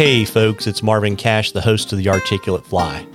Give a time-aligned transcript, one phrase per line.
[0.00, 3.06] Hey, folks, it's Marvin Cash, the host of The Articulate Fly.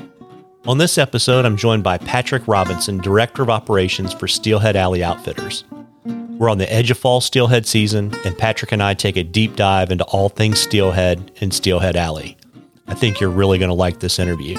[0.68, 5.64] On this episode, I'm joined by Patrick Robinson, Director of Operations for Steelhead Alley Outfitters.
[6.06, 9.56] We're on the edge of fall steelhead season, and Patrick and I take a deep
[9.56, 12.38] dive into all things steelhead and Steelhead Alley.
[12.86, 14.56] I think you're really going to like this interview.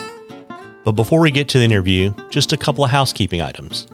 [0.83, 3.87] But before we get to the interview, just a couple of housekeeping items.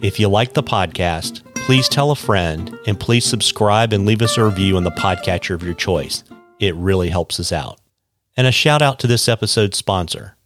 [0.00, 4.38] If you like the podcast, please tell a friend and please subscribe and leave us
[4.38, 6.24] a review on the podcatcher of your choice.
[6.58, 7.78] It really helps us out.
[8.36, 10.36] And a shout out to this episode's sponsor.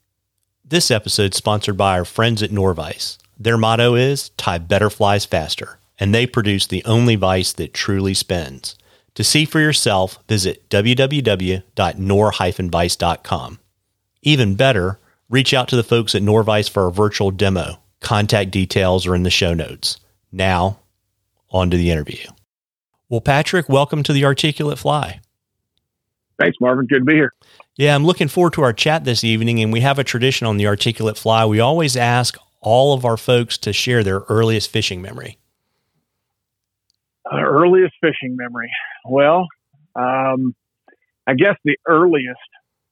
[0.64, 3.18] This episode sponsored by our friends at Norvise.
[3.38, 8.14] Their motto is tie better flies faster, and they produce the only vice that truly
[8.14, 8.76] spins.
[9.14, 13.58] To see for yourself, visit www.nor-vice.com.
[14.22, 14.98] Even better,
[15.28, 17.80] reach out to the folks at Norvise for a virtual demo.
[18.00, 19.98] Contact details are in the show notes.
[20.30, 20.80] Now,
[21.50, 22.26] on to the interview.
[23.08, 25.20] Well, Patrick, welcome to the Articulate Fly.
[26.40, 26.86] Thanks, Marvin.
[26.86, 27.32] Good to be here.
[27.76, 30.56] Yeah, I'm looking forward to our chat this evening, and we have a tradition on
[30.56, 31.44] the Articulate Fly.
[31.44, 35.38] We always ask all of our folks to share their earliest fishing memory.
[37.30, 38.70] Uh, earliest fishing memory.
[39.04, 39.46] Well,
[39.94, 40.54] um,
[41.26, 42.38] I guess the earliest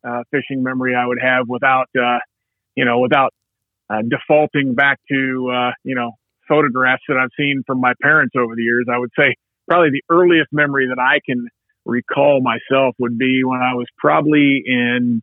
[0.06, 2.18] uh, fishing memory I would have without, uh,
[2.76, 3.32] you know, without
[3.90, 6.12] uh, defaulting back to, uh, you know,
[6.46, 9.34] photographs that I've seen from my parents over the years, I would say
[9.66, 11.48] probably the earliest memory that I can
[11.88, 15.22] recall myself would be when I was probably in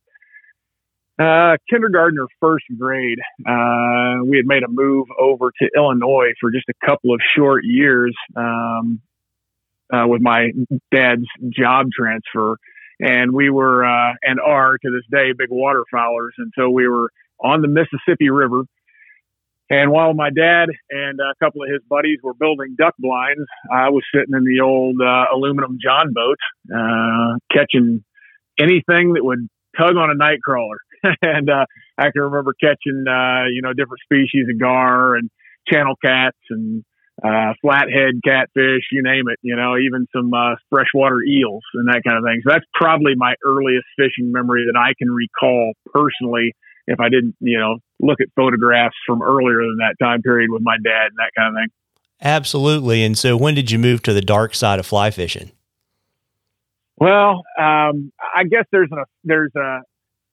[1.17, 3.19] uh, kindergarten or first grade.
[3.47, 7.63] Uh, we had made a move over to Illinois for just a couple of short
[7.63, 8.99] years um,
[9.93, 10.49] uh, with my
[10.91, 12.57] dad's job transfer.
[12.99, 16.31] And we were, uh, and are to this day, big waterfowlers.
[16.37, 18.63] And so we were on the Mississippi River
[19.69, 23.89] and while my dad and a couple of his buddies were building duck blinds, I
[23.89, 26.37] was sitting in the old uh, aluminum John boat,
[26.73, 28.03] uh, catching
[28.59, 30.77] anything that would tug on a night crawler.
[31.21, 31.65] and uh,
[31.97, 35.29] I can remember catching, uh, you know, different species of gar and
[35.67, 36.83] channel cats and
[37.23, 42.01] uh, flathead catfish, you name it, you know, even some uh, freshwater eels and that
[42.05, 42.41] kind of thing.
[42.43, 46.53] So that's probably my earliest fishing memory that I can recall personally
[46.87, 50.61] if I didn't, you know, look at photographs from earlier than that time period with
[50.61, 51.69] my dad and that kind of thing.
[52.21, 53.03] Absolutely.
[53.03, 55.51] And so, when did you move to the dark side of fly fishing?
[56.97, 59.81] Well, um, I guess there's an there's a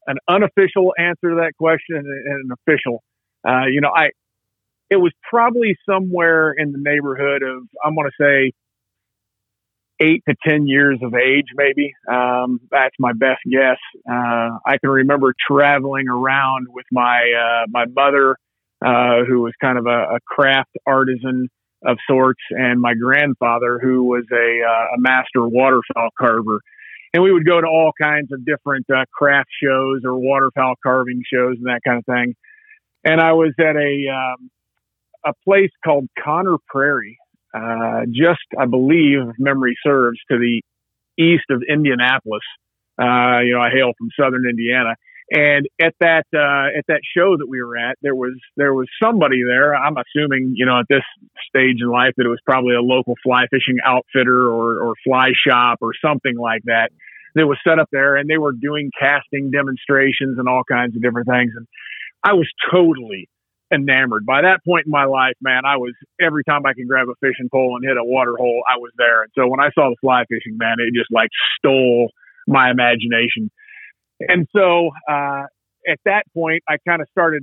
[0.07, 3.03] an unofficial answer to that question and an official.
[3.47, 4.11] Uh, you know, I
[4.91, 8.53] it was probably somewhere in the neighborhood of I'm going to say
[10.01, 11.95] eight to 10 years of age, maybe.
[12.11, 13.79] Um, that's my best guess.
[14.09, 18.37] Uh, I can remember traveling around with my, uh, my mother,
[18.85, 21.49] uh, who was kind of a, a, craft artisan
[21.85, 26.61] of sorts, and my grandfather, who was a, uh, a master waterfowl carver.
[27.15, 31.23] And we would go to all kinds of different uh, craft shows or waterfowl carving
[31.33, 32.35] shows and that kind of thing.
[33.05, 34.51] And I was at a, um,
[35.25, 37.19] a place called Conner Prairie
[37.55, 40.63] uh, just, I believe, memory serves, to the
[41.19, 42.43] east of Indianapolis.
[43.01, 44.95] Uh, you know, I hail from southern Indiana.
[45.31, 48.87] And at that uh, at that show that we were at, there was there was
[49.03, 49.75] somebody there.
[49.75, 51.05] I'm assuming, you know, at this
[51.49, 55.31] stage in life that it was probably a local fly fishing outfitter or, or fly
[55.47, 56.91] shop or something like that
[57.35, 61.03] that was set up there, and they were doing casting demonstrations and all kinds of
[61.03, 61.53] different things.
[61.57, 61.67] And
[62.23, 63.29] I was totally
[63.73, 64.27] enamored.
[64.27, 67.15] By that point in my life, man, I was every time I could grab a
[67.21, 69.23] fishing pole and hit a water hole, I was there.
[69.23, 72.11] And so when I saw the fly fishing, man, it just like stole
[72.47, 73.51] my imagination.
[74.21, 75.45] And so uh,
[75.89, 77.43] at that point, I kind of started,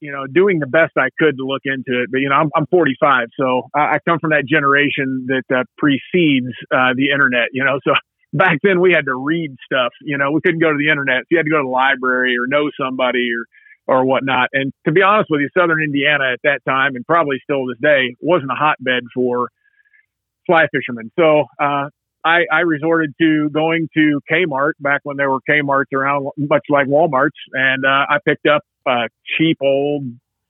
[0.00, 2.10] you know, doing the best I could to look into it.
[2.10, 5.64] But you know, I'm, I'm 45, so I, I come from that generation that uh,
[5.76, 7.48] precedes uh, the internet.
[7.52, 7.92] You know, so
[8.32, 9.92] back then we had to read stuff.
[10.02, 11.22] You know, we couldn't go to the internet.
[11.22, 13.44] So you had to go to the library or know somebody or
[13.88, 14.50] or whatnot.
[14.52, 17.78] And to be honest with you, Southern Indiana at that time, and probably still this
[17.80, 19.48] day, wasn't a hotbed for
[20.46, 21.10] fly fishermen.
[21.18, 21.88] So uh,
[22.24, 26.86] I, I resorted to going to Kmart back when there were Kmart's around, much like
[26.86, 30.04] Walmart's, and uh, I picked up a cheap old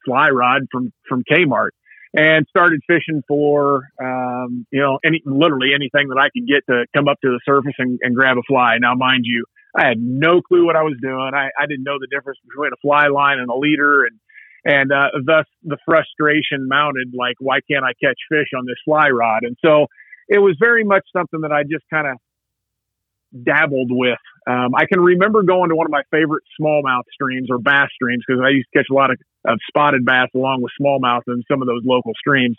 [0.05, 1.70] fly rod from from Kmart
[2.17, 6.87] and started fishing for um, you know any literally anything that I could get to
[6.94, 8.79] come up to the surface and, and grab a fly.
[8.81, 9.44] Now, mind you,
[9.76, 11.31] I had no clue what I was doing.
[11.35, 14.19] I, I didn't know the difference between a fly line and a leader, and
[14.65, 17.15] and uh, thus the frustration mounted.
[17.17, 19.43] Like, why can't I catch fish on this fly rod?
[19.43, 19.87] And so
[20.29, 22.17] it was very much something that I just kind of
[23.44, 24.19] dabbled with.
[24.47, 28.25] Um, I can remember going to one of my favorite smallmouth streams or bass streams
[28.26, 31.43] because I used to catch a lot of, of spotted bass along with smallmouth in
[31.50, 32.56] some of those local streams.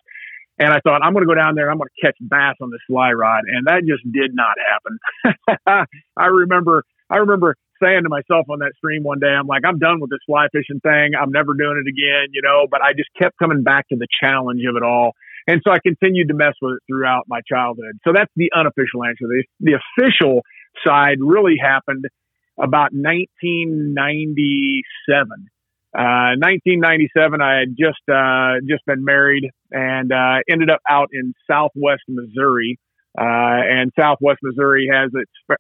[0.59, 1.65] And I thought, I'm going to go down there.
[1.65, 3.43] And I'm going to catch bass on this fly rod.
[3.47, 5.87] And that just did not happen.
[6.17, 9.79] I remember I remember saying to myself on that stream one day, I'm like, I'm
[9.79, 11.11] done with this fly fishing thing.
[11.19, 14.07] I'm never doing it again, you know, but I just kept coming back to the
[14.21, 15.13] challenge of it all.
[15.47, 17.97] And so I continued to mess with it throughout my childhood.
[18.05, 19.25] So that's the unofficial answer.
[19.25, 20.43] The, the official
[20.85, 22.05] side really happened
[22.61, 25.49] about 1997.
[25.91, 31.33] Uh, 1997, I had just, uh, just been married and, uh, ended up out in
[31.49, 32.77] Southwest Missouri.
[33.17, 35.11] Uh, and Southwest Missouri has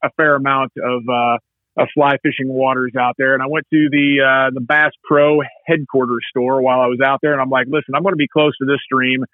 [0.03, 1.37] a fair amount of, uh,
[1.81, 3.33] of fly fishing waters out there.
[3.33, 7.19] And I went to the, uh, the Bass Pro headquarters store while I was out
[7.21, 7.33] there.
[7.33, 9.25] And I'm like, listen, I'm going to be close to this stream.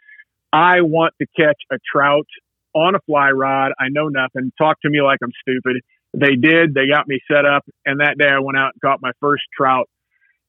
[0.53, 2.27] I want to catch a trout
[2.73, 3.71] on a fly rod.
[3.79, 4.51] I know nothing.
[4.57, 5.81] Talk to me like I'm stupid.
[6.13, 6.73] They did.
[6.73, 7.63] They got me set up.
[7.85, 9.89] And that day I went out and caught my first trout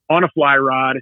[0.09, 0.99] on a fly rod.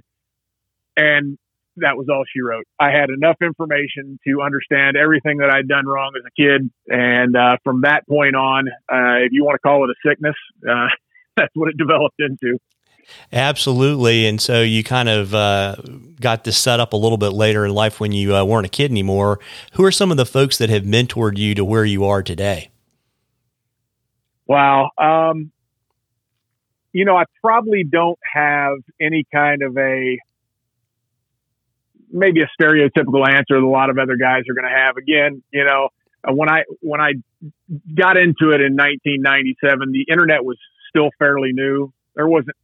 [0.97, 1.37] And
[1.77, 2.65] that was all she wrote.
[2.79, 6.69] I had enough information to understand everything that I'd done wrong as a kid.
[6.87, 10.35] And uh, from that point on, uh, if you want to call it a sickness,
[10.67, 10.87] uh,
[11.37, 12.57] that's what it developed into.
[13.31, 14.25] Absolutely.
[14.25, 15.75] And so you kind of uh,
[16.19, 18.69] got this set up a little bit later in life when you uh, weren't a
[18.69, 19.39] kid anymore.
[19.73, 22.69] Who are some of the folks that have mentored you to where you are today?
[24.47, 24.89] Wow.
[24.97, 25.51] Um,
[26.93, 30.17] you know, I probably don't have any kind of a
[32.15, 34.97] maybe a stereotypical answer that a lot of other guys are going to have.
[34.97, 35.89] Again, you know,
[36.27, 37.13] uh, when I when I
[37.93, 40.57] got into it in 1997, the internet was
[40.89, 41.93] still fairly new.
[42.15, 42.55] There wasn't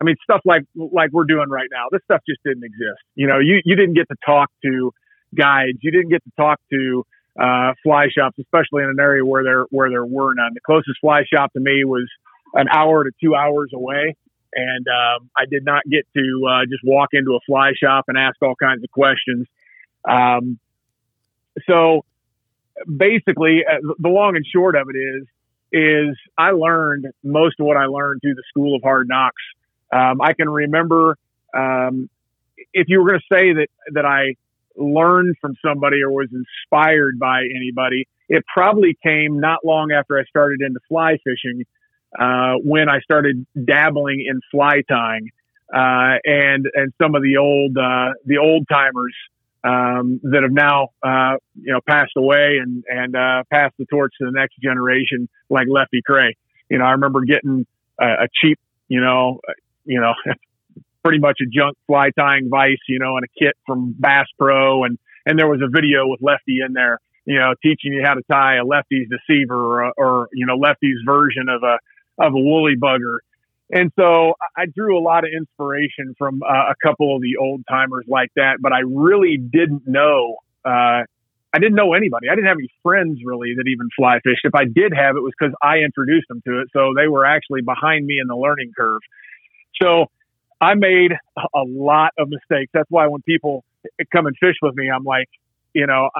[0.00, 1.86] I mean, stuff like like we're doing right now.
[1.92, 3.02] This stuff just didn't exist.
[3.14, 4.92] You know, you you didn't get to talk to
[5.36, 5.78] guides.
[5.82, 7.04] You didn't get to talk to
[7.38, 10.52] uh, fly shops, especially in an area where there where there were none.
[10.54, 12.08] The closest fly shop to me was
[12.54, 14.16] an hour to two hours away,
[14.54, 18.18] and um, I did not get to uh, just walk into a fly shop and
[18.18, 19.46] ask all kinds of questions.
[20.08, 20.58] Um,
[21.66, 22.04] so
[22.84, 25.26] basically, uh, the long and short of it is
[25.72, 29.42] is I learned most of what I learned through the School of Hard Knocks
[29.92, 31.16] um, I can remember
[31.56, 32.08] um,
[32.72, 34.36] if you were going to say that that I
[34.76, 40.24] learned from somebody or was inspired by anybody, it probably came not long after I
[40.24, 41.64] started into fly fishing
[42.18, 45.30] uh, when I started dabbling in fly tying
[45.72, 49.14] uh, and and some of the old uh, the old timers
[49.62, 54.12] um, that have now uh, you know passed away and and uh, passed the torch
[54.18, 56.32] to the next generation, like Lefty Kreh.
[56.68, 57.66] You know, I remember getting
[58.00, 58.58] a, a cheap
[58.88, 59.40] you know
[59.84, 60.14] you know,
[61.04, 64.84] pretty much a junk fly tying vise, you know, and a kit from Bass Pro.
[64.84, 68.14] And, and there was a video with Lefty in there, you know, teaching you how
[68.14, 71.78] to tie a Lefty's deceiver or, or you know, Lefty's version of a,
[72.20, 73.18] of a woolly bugger.
[73.72, 77.62] And so I drew a lot of inspiration from uh, a couple of the old
[77.68, 81.06] timers like that, but I really didn't know, uh,
[81.52, 82.28] I didn't know anybody.
[82.28, 84.44] I didn't have any friends really that even fly fished.
[84.44, 86.68] If I did have it was because I introduced them to it.
[86.72, 89.00] So they were actually behind me in the learning curve.
[89.80, 90.06] So
[90.60, 92.70] I made a lot of mistakes.
[92.74, 93.64] That's why when people
[94.12, 95.28] come and fish with me, I'm like,
[95.74, 96.10] you know,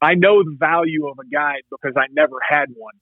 [0.00, 2.94] I know the value of a guide because I never had one.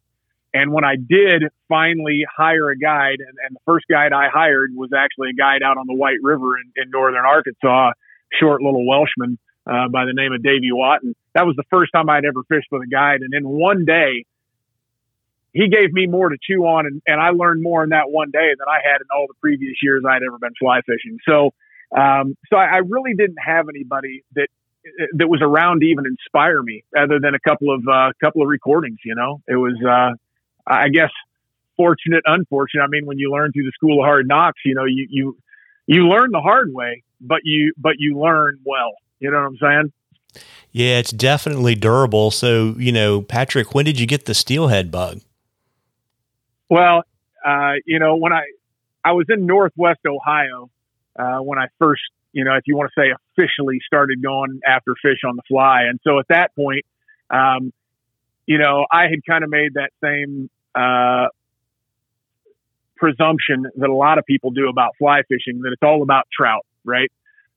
[0.55, 4.71] And when I did finally hire a guide, and, and the first guide I hired
[4.75, 7.93] was actually a guide out on the White River in, in northern Arkansas,
[8.39, 11.15] short little Welshman uh, by the name of Davy Wotton.
[11.35, 13.21] That was the first time I'd ever fished with a guide.
[13.23, 14.25] And in one day,
[15.53, 18.31] he gave me more to chew on and, and I learned more in that one
[18.31, 21.19] day than I had in all the previous years I'd ever been fly fishing.
[21.29, 21.53] So,
[21.97, 24.49] um, so I, I really didn't have anybody that,
[25.15, 28.49] that was around to even inspire me other than a couple of, uh, couple of
[28.49, 30.17] recordings, you know, it was, uh,
[30.67, 31.11] I guess
[31.77, 32.83] fortunate, unfortunate.
[32.83, 35.37] I mean, when you learn through the school of hard knocks, you know, you, you,
[35.87, 39.59] you learn the hard way, but you, but you learn well, you know what I'm
[39.59, 39.93] saying?
[40.71, 42.31] Yeah, it's definitely durable.
[42.31, 45.21] So, you know, Patrick, when did you get the steelhead bug?
[46.71, 47.03] Well,
[47.45, 48.45] uh, you know, when I
[49.05, 50.71] I was in Northwest Ohio
[51.19, 52.03] uh, when I first,
[52.33, 55.83] you know, if you want to say officially started going after fish on the fly,
[55.83, 56.87] and so at that point,
[57.29, 57.73] um,
[58.47, 61.29] you know, I had kind of made that same uh,
[62.97, 66.65] presumption that a lot of people do about fly fishing that it's all about trout,
[66.85, 67.11] right?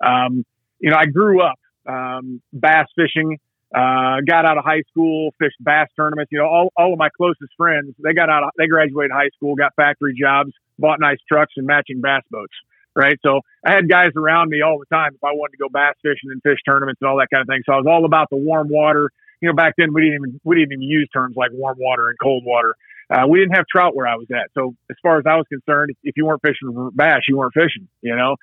[0.04, 0.46] Um,
[0.80, 3.40] you know, I grew up um, bass fishing
[3.76, 6.32] uh, got out of high school, fished bass tournaments.
[6.32, 9.30] You know, all, all of my closest friends, they got out, of, they graduated high
[9.36, 12.54] school, got factory jobs, bought nice trucks and matching bass boats.
[12.96, 13.20] Right.
[13.26, 15.96] So I had guys around me all the time if I wanted to go bass
[16.02, 17.62] fishing and fish tournaments and all that kind of thing.
[17.66, 19.12] So I was all about the warm water.
[19.42, 22.10] You know, back then we didn't even, we didn't even use terms like warm water
[22.10, 22.76] and cold water.
[23.10, 24.50] Uh, we didn't have trout where I was at.
[24.56, 27.88] So as far as I was concerned, if you weren't fishing bass, you weren't fishing,
[28.02, 28.38] you know.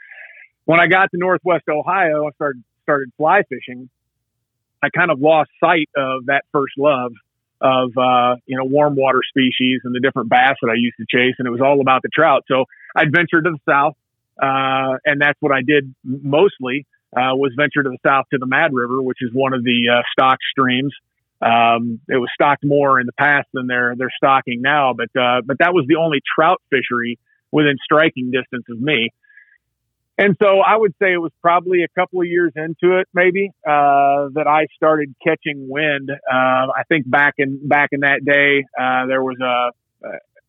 [0.65, 3.89] When I got to Northwest Ohio, I started started fly fishing
[4.83, 7.13] I kind of lost sight of that first love
[7.61, 11.07] of uh, you know warm water species and the different bass that I used to
[11.09, 12.43] chase, and it was all about the trout.
[12.49, 12.65] So
[12.97, 13.95] I ventured to the south,
[14.43, 16.87] uh, and that's what I did mostly.
[17.15, 19.89] Uh, was venture to the south to the Mad River, which is one of the
[19.93, 20.95] uh, stock streams.
[21.43, 25.43] Um, it was stocked more in the past than they're they're stocking now, but uh,
[25.45, 27.19] but that was the only trout fishery
[27.51, 29.11] within striking distance of me.
[30.19, 33.51] And so I would say it was probably a couple of years into it, maybe,
[33.67, 36.11] uh, that I started catching wind.
[36.11, 39.71] Uh, I think back in, back in that day, uh, there was a,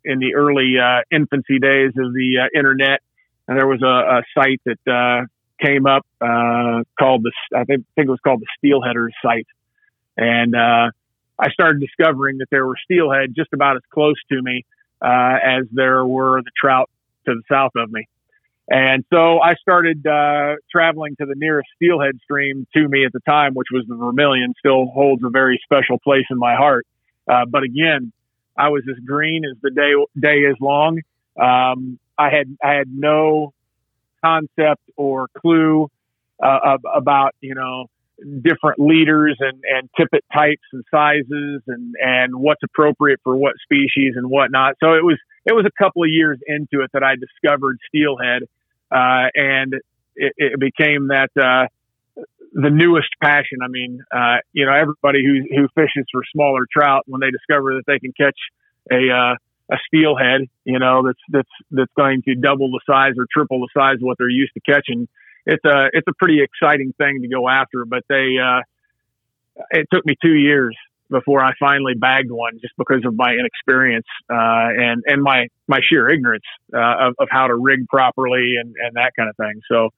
[0.04, 3.00] in the early, uh, infancy days of the internet,
[3.48, 5.28] and there was a, a site that,
[5.62, 9.48] came up, called the, I think, think it was called the Steelheaders site.
[10.18, 10.56] And,
[11.40, 14.66] I started discovering that there were steelhead just about as close to me,
[15.02, 16.90] as there were the trout
[17.26, 18.08] to the south of me.
[18.70, 23.20] And so I started uh, traveling to the nearest steelhead stream to me at the
[23.22, 26.88] time, which was the Vermilion, still holds a very special place in my heart.
[27.28, 28.14] Uh, but again,
[28.58, 31.00] I was as green as the day day is long.
[31.36, 33.54] Um, I had I had no
[34.24, 35.90] concept or clue
[36.42, 37.88] uh, about you know
[38.42, 44.14] different leaders and, and tippet types and sizes and, and what's appropriate for what species
[44.16, 44.76] and whatnot.
[44.82, 48.44] So it was it was a couple of years into it that I discovered steelhead,
[48.92, 49.74] uh, and
[50.16, 51.68] it, it, became that uh,
[52.54, 53.60] the newest passion.
[53.64, 57.76] I mean, uh, you know, everybody who who fishes for smaller trout when they discover
[57.76, 58.38] that they can catch
[58.92, 59.36] a uh,
[59.74, 63.70] a steelhead, you know, that's that's that's going to double the size or triple the
[63.76, 65.08] size of what they're used to catching.
[65.46, 68.62] It's a it's a pretty exciting thing to go after, but they uh,
[69.72, 70.78] it took me two years
[71.10, 75.80] before I finally bagged one just because of my inexperience uh, and and my my
[75.90, 79.62] sheer ignorance uh, of, of how to rig properly and, and that kind of thing.
[79.70, 79.90] So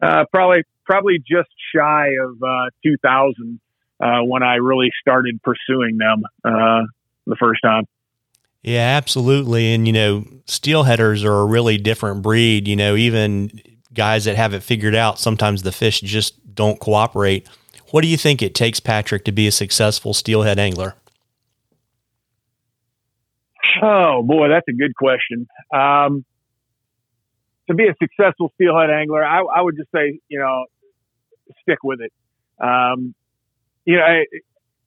[0.00, 3.60] uh, probably probably just shy of uh, 2000
[3.98, 6.86] uh, when I really started pursuing them uh,
[7.26, 7.84] the first time.
[8.66, 9.72] Yeah, absolutely.
[9.72, 12.66] And you know, steelheaders are a really different breed.
[12.66, 13.60] You know, even
[13.94, 17.46] guys that have it figured out, sometimes the fish just don't cooperate.
[17.92, 20.96] What do you think it takes, Patrick, to be a successful steelhead angler?
[23.80, 25.46] Oh boy, that's a good question.
[25.72, 26.24] Um,
[27.68, 30.64] to be a successful steelhead angler, I, I, would just say, you know,
[31.62, 32.12] stick with it.
[32.58, 33.14] Um,
[33.84, 34.24] you know,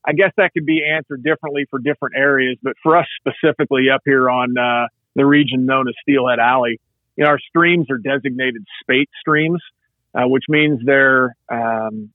[0.05, 4.01] I, guess that could be answered differently for different areas, but for us specifically up
[4.05, 6.79] here on uh, the region known as Steelhead Alley,
[7.15, 9.61] you know, our streams are designated spate streams,
[10.15, 12.11] uh, which means they're um,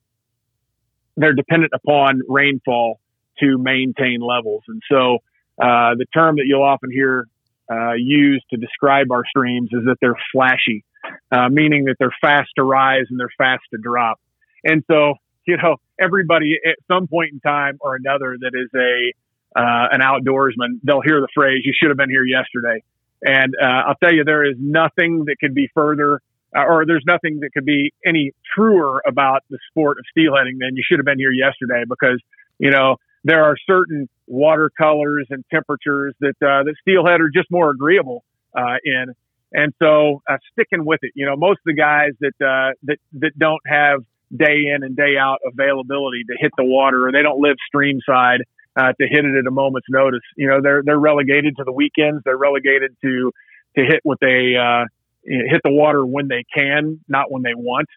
[1.16, 3.00] they're dependent upon rainfall
[3.40, 4.62] to maintain levels.
[4.68, 5.18] And so
[5.60, 7.26] uh, the term that you'll often hear
[7.70, 10.84] uh, used to describe our streams is that they're flashy,
[11.30, 14.20] uh, meaning that they're fast to rise and they're fast to drop.
[14.64, 15.14] And so,
[15.46, 19.12] you know, everybody at some point in time or another that is a
[19.56, 22.82] uh, an outdoorsman, they'll hear the phrase "You should have been here yesterday."
[23.26, 26.20] And uh, I'll tell you, there is nothing that could be further
[26.54, 30.76] uh, or there's nothing that could be any truer about the sport of steelheading than
[30.76, 32.20] you should have been here yesterday because,
[32.58, 37.70] you know, there are certain watercolors and temperatures that, uh, that steelhead are just more
[37.70, 38.24] agreeable,
[38.56, 39.06] uh, in.
[39.52, 42.98] And so, uh, sticking with it, you know, most of the guys that, uh, that,
[43.14, 44.04] that don't have
[44.36, 48.00] day in and day out availability to hit the water or they don't live stream
[48.08, 48.40] side,
[48.76, 50.20] uh, to hit it at a moment's notice.
[50.36, 52.22] You know, they're, they're relegated to the weekends.
[52.24, 53.32] They're relegated to,
[53.76, 54.86] to hit what they, uh,
[55.24, 57.88] hit the water when they can, not when they want.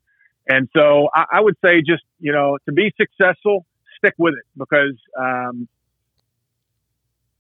[0.48, 3.66] And so I, I would say just, you know, to be successful,
[3.98, 5.68] stick with it because, um,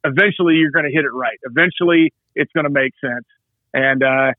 [0.04, 1.38] eventually you're going to hit it right.
[1.44, 3.26] Eventually it's going to make sense.
[3.74, 4.32] And, uh,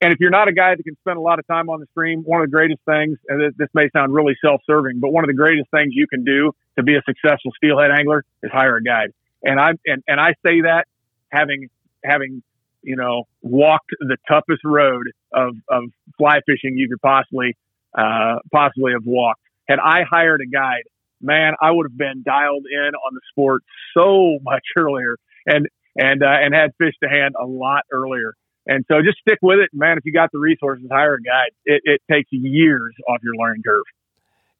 [0.00, 1.86] and if you're not a guy that can spend a lot of time on the
[1.90, 5.28] stream, one of the greatest things, and this, may sound really self-serving, but one of
[5.28, 8.82] the greatest things you can do to be a successful steelhead angler is hire a
[8.82, 9.12] guide.
[9.42, 10.86] And I and, and I say that
[11.30, 11.68] having
[12.04, 12.42] having
[12.82, 15.84] you know, walked the toughest road of, of
[16.16, 17.56] fly fishing you could possibly,
[17.96, 19.40] uh, possibly have walked.
[19.68, 20.84] Had I hired a guide,
[21.20, 23.62] man, I would have been dialed in on the sport
[23.94, 28.34] so much earlier and, and, uh, and had fish to hand a lot earlier.
[28.68, 29.98] And so just stick with it, man.
[29.98, 31.50] If you got the resources, hire a guide.
[31.64, 33.84] It, it takes years off your learning curve.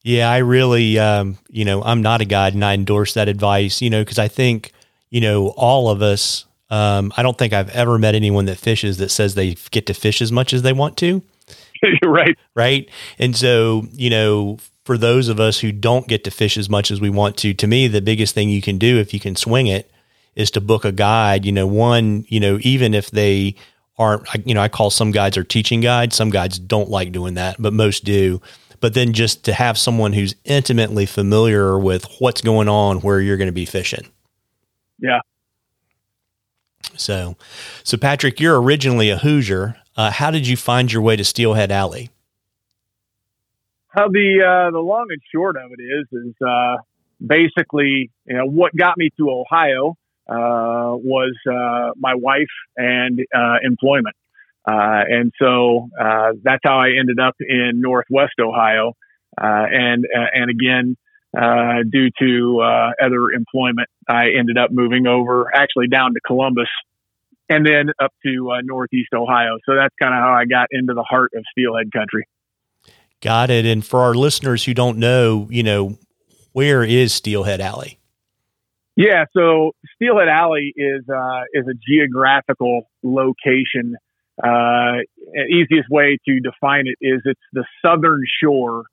[0.02, 3.82] Yeah, I really, um, you know, I'm not a guide and I endorse that advice,
[3.82, 4.72] you know, because I think,
[5.10, 8.98] you know, all of us um, I don't think I've ever met anyone that fishes
[8.98, 11.22] that says they get to fish as much as they want to.
[12.04, 12.36] right.
[12.54, 12.88] Right.
[13.18, 16.90] And so, you know, for those of us who don't get to fish as much
[16.90, 19.36] as we want to, to me, the biggest thing you can do if you can
[19.36, 19.90] swing it
[20.34, 21.44] is to book a guide.
[21.44, 23.54] You know, one, you know, even if they
[23.98, 26.16] aren't, you know, I call some guides are teaching guides.
[26.16, 28.40] Some guides don't like doing that, but most do.
[28.80, 33.36] But then just to have someone who's intimately familiar with what's going on where you're
[33.36, 34.06] going to be fishing.
[34.98, 35.20] Yeah.
[36.96, 37.36] So,
[37.82, 39.76] so Patrick, you're originally a Hoosier.
[39.96, 42.10] Uh, how did you find your way to Steelhead Alley?
[43.88, 46.76] How the uh, the long and short of it is is uh,
[47.24, 49.96] basically you know what got me to Ohio
[50.28, 54.14] Uh, was uh, my wife and uh, employment,
[54.66, 58.92] uh, and so uh, that's how I ended up in Northwest Ohio,
[59.36, 60.96] and and again.
[61.90, 62.60] due to
[63.02, 66.68] other employment, I ended up moving over actually down to Columbus
[67.48, 69.58] and then up to uh, Northeast Ohio.
[69.66, 72.26] So that's kind of how I got into the heart of steelhead country.
[73.20, 73.66] Got it.
[73.66, 75.98] And for our listeners who don't know, you know,
[76.52, 77.97] where is Steelhead Alley?
[78.98, 83.94] Yeah, so Steelhead Alley is uh, is a geographical location.
[84.42, 84.96] Uh,
[85.48, 88.86] easiest way to define it is it's the southern shore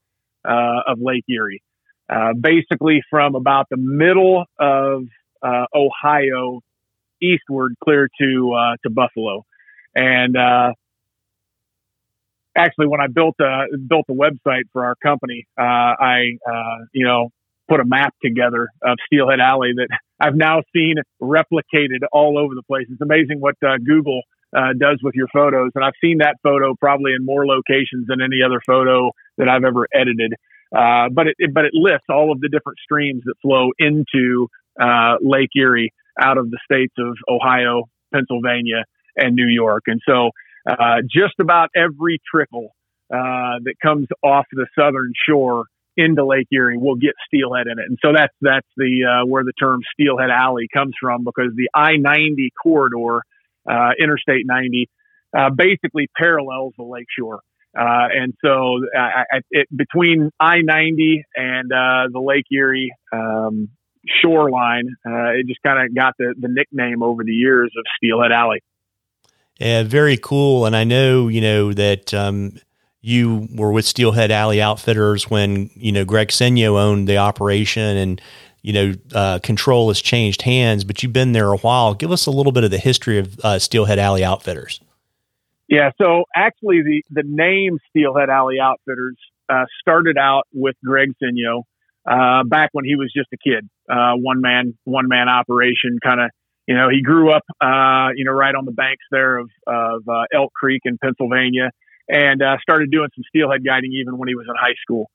[0.47, 1.63] uh, of Lake Erie,
[2.07, 5.05] uh, basically from about the middle of
[5.41, 6.62] uh, Ohio
[7.19, 9.43] eastward clear to uh, to Buffalo.
[9.95, 10.35] And
[12.55, 16.38] actually, when I built a built a website for our company, I
[16.93, 17.31] you know
[17.69, 19.88] put a map together of Steelhead Alley that
[20.19, 22.86] I've now seen replicated all over the place.
[22.89, 24.22] It's amazing what uh, Google
[24.55, 28.22] uh, does with your photos, and I've seen that photo probably in more locations than
[28.22, 30.34] any other photo that I've ever edited.
[30.75, 34.48] Uh, but it, it, but it lists all of the different streams that flow into
[34.79, 38.84] uh, Lake Erie out of the states of Ohio, Pennsylvania,
[39.15, 39.84] and New York.
[39.88, 40.31] And so,
[40.67, 42.75] uh, just about every trickle
[43.13, 45.65] uh, that comes off the southern shore
[45.97, 47.85] into Lake Erie will get steelhead in it.
[47.87, 51.69] And so that's that's the uh, where the term Steelhead Alley comes from because the
[51.73, 53.21] I-90 corridor,
[53.69, 54.89] uh, Interstate 90,
[55.37, 57.41] uh, basically parallels the lake shore.
[57.77, 63.67] Uh, and so I, it, between I-90 and uh, the Lake Erie um,
[64.21, 64.95] shoreline.
[65.05, 68.63] Uh, it just kind of got the, the nickname over the years of Steelhead Alley.
[69.59, 70.65] Yeah, very cool.
[70.65, 72.59] And I know, you know, that um,
[73.05, 78.22] you were with Steelhead Alley Outfitters when, you know, Greg Senyo owned the operation and,
[78.63, 81.94] you know, uh, control has changed hands, but you've been there a while.
[81.94, 84.81] Give us a little bit of the history of uh, Steelhead Alley Outfitters.
[85.68, 89.18] Yeah, so actually the, the name Steelhead Alley Outfitters
[89.50, 91.61] uh, started out with Greg Senyo
[92.07, 96.22] uh, back when he was just a kid, uh, one man, one man operation kind
[96.22, 96.31] of,
[96.68, 100.01] you know, he grew up, uh, you know, right on the banks there of, of,
[100.33, 101.70] Elk Creek in Pennsylvania
[102.07, 105.09] and, uh, started doing some steelhead guiding even when he was in high school.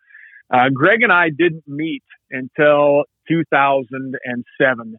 [0.53, 4.96] Uh, Greg and I didn't meet until 2007.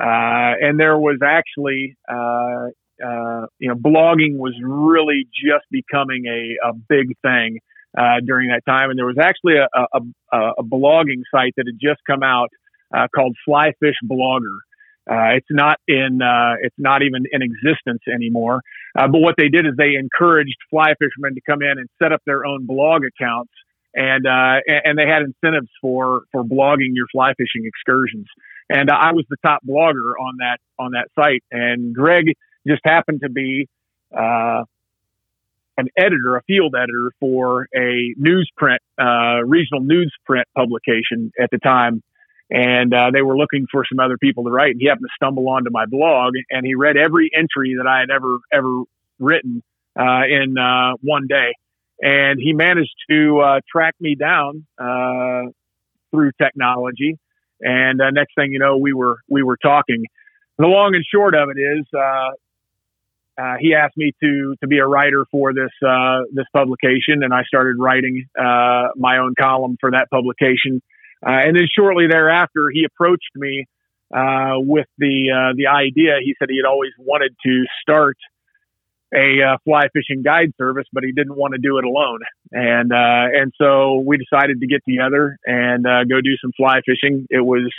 [0.00, 2.68] Uh, and there was actually, uh,
[3.04, 7.58] uh, you know, blogging was really just becoming a, a big thing
[7.96, 8.90] uh, during that time.
[8.90, 12.48] And there was actually a, a, a, blogging site that had just come out
[12.94, 14.58] uh, called Flyfish Blogger.
[15.10, 18.60] Uh, it's not in, uh, it's not even in existence anymore.
[18.96, 22.12] Uh, but what they did is they encouraged fly fishermen to come in and set
[22.12, 23.52] up their own blog accounts,
[23.94, 28.26] and uh, and they had incentives for for blogging your fly fishing excursions.
[28.68, 32.34] And I was the top blogger on that on that site, and Greg
[32.66, 33.68] just happened to be
[34.16, 34.64] uh,
[35.78, 42.02] an editor, a field editor for a newsprint, uh, regional newsprint publication at the time.
[42.52, 44.72] And uh, they were looking for some other people to write.
[44.72, 48.00] And he happened to stumble onto my blog and he read every entry that I
[48.00, 48.82] had ever, ever
[49.18, 49.62] written
[49.98, 51.54] uh, in uh, one day.
[52.02, 55.50] And he managed to uh, track me down uh,
[56.10, 57.18] through technology.
[57.60, 60.04] And next thing you know, we were, we were talking.
[60.58, 61.86] The long and short of it is,
[63.38, 67.32] uh, he asked me to to be a writer for this uh, this publication, and
[67.32, 70.82] I started writing uh, my own column for that publication.
[71.24, 73.66] Uh, and then shortly thereafter, he approached me
[74.14, 76.16] uh, with the uh, the idea.
[76.22, 78.16] He said he had always wanted to start
[79.14, 82.20] a fly fishing guide service, but he didn't want to do it alone.
[82.50, 87.26] And and so we decided to get together and go do some fly fishing.
[87.30, 87.70] It was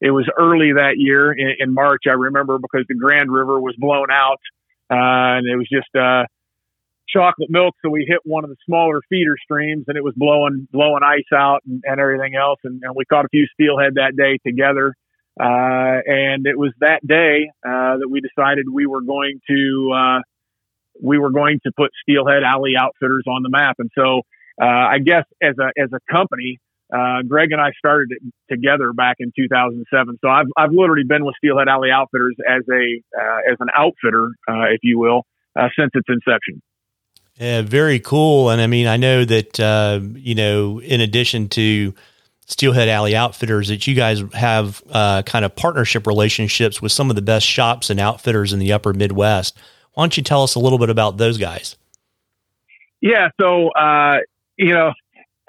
[0.00, 2.04] it was early that year in, in March.
[2.08, 4.40] I remember because the Grand River was blown out,
[4.90, 6.24] uh, and it was just uh,
[7.10, 7.74] chocolate milk.
[7.84, 11.30] So we hit one of the smaller feeder streams, and it was blowing blowing ice
[11.34, 12.58] out and, and everything else.
[12.64, 14.94] And, and, we caught a few steelhead that day together.
[15.40, 20.20] Uh, and it was that day uh, that we decided we were going to uh,
[21.00, 23.76] we were going to put Steelhead Alley Outfitters on the map.
[23.78, 24.22] And so
[24.60, 26.58] uh, I guess as a as a company,
[26.92, 30.18] uh, Greg and I started it together back in 2007.
[30.20, 34.30] So I've, I've literally been with Steelhead Alley Outfitters as a, uh, as an outfitter,
[34.72, 35.24] if you will,
[35.78, 36.62] since its inception.
[37.38, 38.50] Yeah, very cool.
[38.50, 41.94] And I mean, I know that, uh, you know, in addition to,
[42.48, 47.16] Steelhead Alley Outfitters that you guys have uh, kind of partnership relationships with some of
[47.16, 49.56] the best shops and outfitters in the upper Midwest.
[49.92, 51.76] Why don't you tell us a little bit about those guys?
[53.02, 54.18] Yeah, so uh,
[54.56, 54.92] you know,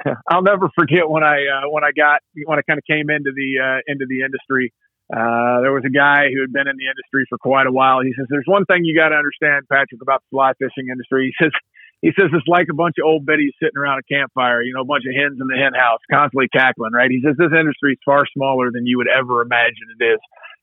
[0.30, 3.32] I'll never forget when I uh, when I got when I kind of came into
[3.34, 4.74] the uh, into the industry.
[5.12, 8.02] Uh, there was a guy who had been in the industry for quite a while.
[8.02, 11.34] He says, "There's one thing you got to understand, Patrick, about the fly fishing industry."
[11.34, 11.52] He says,
[12.02, 14.82] "He says it's like a bunch of old biddies sitting around a campfire, you know,
[14.82, 17.94] a bunch of hens in the hen house, constantly cackling, right?" He says, "This industry
[17.94, 20.20] is far smaller than you would ever imagine it is."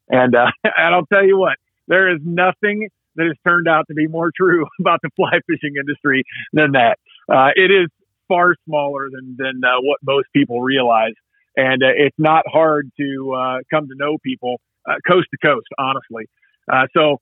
[0.09, 1.57] And uh, and I'll tell you what,
[1.89, 5.75] there is nothing that has turned out to be more true about the fly fishing
[5.79, 6.99] industry than that.
[7.29, 7.89] Uh, it is
[8.29, 11.15] far smaller than than uh, what most people realize,
[11.57, 15.67] and uh, it's not hard to uh, come to know people uh, coast to coast.
[15.79, 16.29] Honestly,
[16.73, 17.19] uh, so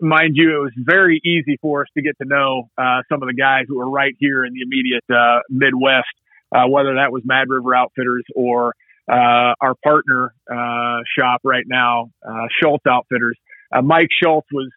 [0.00, 2.68] mind you, it was very easy for us to get to know
[3.08, 5.04] some of the guys who were right here in the immediate
[5.48, 6.08] Midwest,
[6.50, 8.74] whether that was Mad River Outfitters or
[9.08, 10.34] our partner
[11.18, 12.10] shop right now,
[12.60, 13.36] Schultz Outfitters.
[13.82, 14.70] Mike Schultz was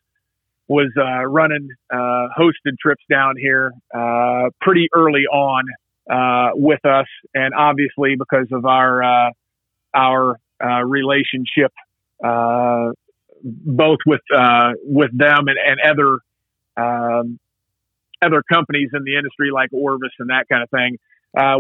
[0.67, 5.65] was uh, running uh, hosted trips down here uh, pretty early on
[6.09, 9.31] uh, with us, and obviously because of our uh,
[9.93, 11.71] our uh, relationship,
[13.43, 14.21] both with
[14.84, 16.19] with them and, and other
[16.77, 17.39] um,
[18.21, 20.97] other companies in the industry like Orvis and that kind of thing,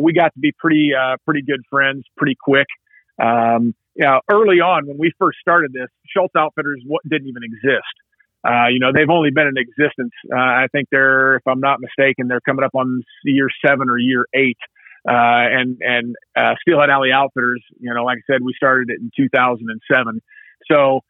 [0.01, 0.91] we got to be pretty
[1.25, 2.67] pretty good friends pretty quick.
[3.21, 7.93] Um, yeah, early on when we first started this, Schultz Outfitters didn't even exist.
[8.45, 10.11] Uh, you know, they've only been in existence.
[10.31, 13.97] Uh, I think they're, if I'm not mistaken, they're coming up on year seven or
[13.97, 14.57] year eight.
[15.07, 18.99] Uh, and, and, uh, Steelhead Alley Outfitters, you know, like I said, we started it
[18.99, 20.21] in 2007.
[20.69, 21.01] So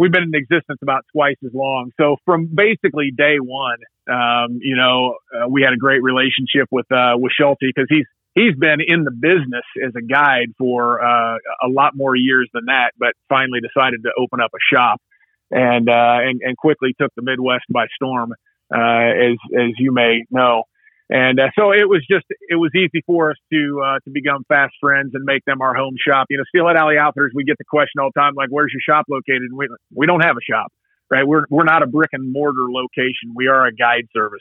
[0.00, 1.90] we've been in existence about twice as long.
[2.00, 3.76] So from basically day one,
[4.10, 8.06] um, you know, uh, we had a great relationship with, uh, with Schultz because he's,
[8.34, 12.64] he's been in the business as a guide for, uh, a lot more years than
[12.66, 15.02] that, but finally decided to open up a shop
[15.50, 18.32] and uh, and, and quickly took the Midwest by storm,
[18.74, 20.64] uh, as as you may know.
[21.10, 24.44] And uh, so it was just it was easy for us to uh, to become
[24.46, 26.26] fast friends and make them our home shop.
[26.30, 28.80] You know, Steelhead Alley Outfitters, we get the question all the time, like, "Where's your
[28.80, 30.72] shop located?" And we we don't have a shop,
[31.10, 31.26] right?
[31.26, 33.34] We're we're not a brick and mortar location.
[33.34, 34.38] We are a guide service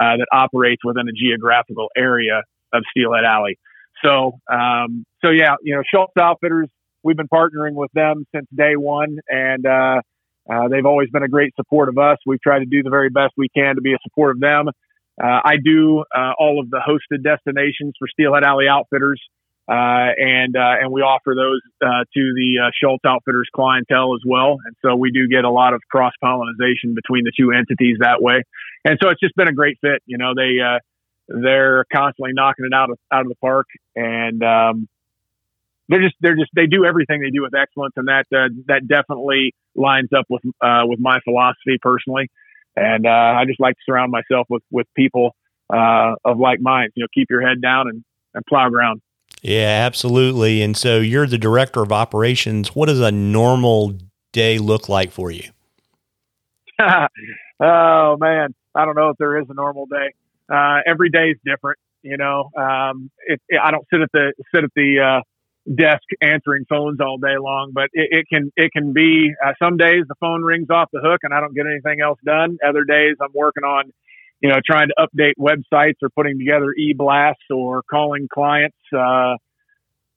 [0.00, 3.58] uh, that operates within a geographical area of Steelhead Alley.
[4.04, 6.68] So um, so yeah, you know, Schultz Outfitters,
[7.02, 10.00] we've been partnering with them since day one, and uh,
[10.48, 12.18] uh, they've always been a great support of us.
[12.24, 14.68] We've tried to do the very best we can to be a support of them.
[15.22, 19.20] Uh, I do uh, all of the hosted destinations for Steelhead Alley Outfitters,
[19.68, 24.58] uh, and uh, and we offer those uh, to the Schultz Outfitters clientele as well.
[24.64, 28.20] And so we do get a lot of cross pollination between the two entities that
[28.20, 28.42] way.
[28.84, 30.02] And so it's just been a great fit.
[30.06, 30.58] You know, they
[31.28, 34.88] they're constantly knocking it out of out of the park, and um,
[35.88, 38.86] they're just they're just they do everything they do with excellence, and that uh, that
[38.88, 42.30] definitely lines up with uh, with my philosophy personally.
[42.76, 45.34] And uh, I just like to surround myself with with people
[45.72, 46.92] uh, of like minds.
[46.96, 49.00] You know, keep your head down and, and plow ground.
[49.42, 50.62] Yeah, absolutely.
[50.62, 52.74] And so you're the director of operations.
[52.74, 53.94] What does a normal
[54.32, 55.50] day look like for you?
[56.80, 60.14] oh man, I don't know if there is a normal day.
[60.52, 61.78] Uh, every day is different.
[62.02, 65.20] You know, um, it, it, I don't sit at the sit at the uh,
[65.72, 69.76] desk answering phones all day long, but it, it can it can be uh, some
[69.76, 72.58] days the phone rings off the hook and I don't get anything else done.
[72.66, 73.92] Other days I'm working on
[74.40, 79.36] you know trying to update websites or putting together e-blasts or calling clients, uh,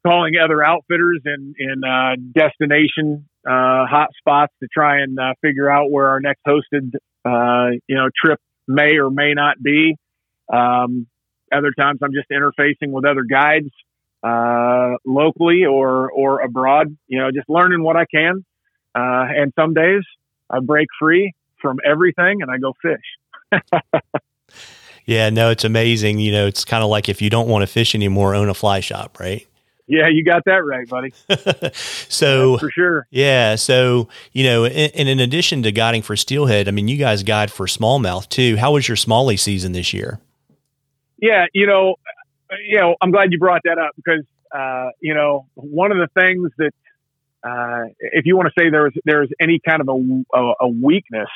[0.05, 5.69] calling other outfitters in in uh, destination uh, hot spots to try and uh, figure
[5.69, 6.93] out where our next hosted
[7.25, 9.95] uh, you know trip may or may not be.
[10.51, 11.07] Um,
[11.53, 13.69] other times I'm just interfacing with other guides
[14.27, 16.95] uh, locally or or abroad.
[17.07, 18.45] You know, just learning what I can.
[18.95, 20.03] Uh, and some days
[20.49, 23.61] I break free from everything and I go fish.
[25.05, 26.19] yeah, no, it's amazing.
[26.19, 28.53] You know, it's kind of like if you don't want to fish anymore, own a
[28.53, 29.47] fly shop, right?
[29.89, 31.13] Yeah, you got that right, buddy.
[32.09, 33.07] so That's for sure.
[33.09, 33.55] Yeah.
[33.55, 37.51] So, you know, and in addition to guiding for steelhead, I mean, you guys guide
[37.51, 38.57] for smallmouth too.
[38.57, 40.19] How was your smallie season this year?
[41.19, 41.95] Yeah, you know,
[42.65, 46.07] you know, I'm glad you brought that up because, uh, you know, one of the
[46.19, 46.71] things that,
[47.43, 51.29] uh, if you want to say there's, there's any kind of a, a, a weakness,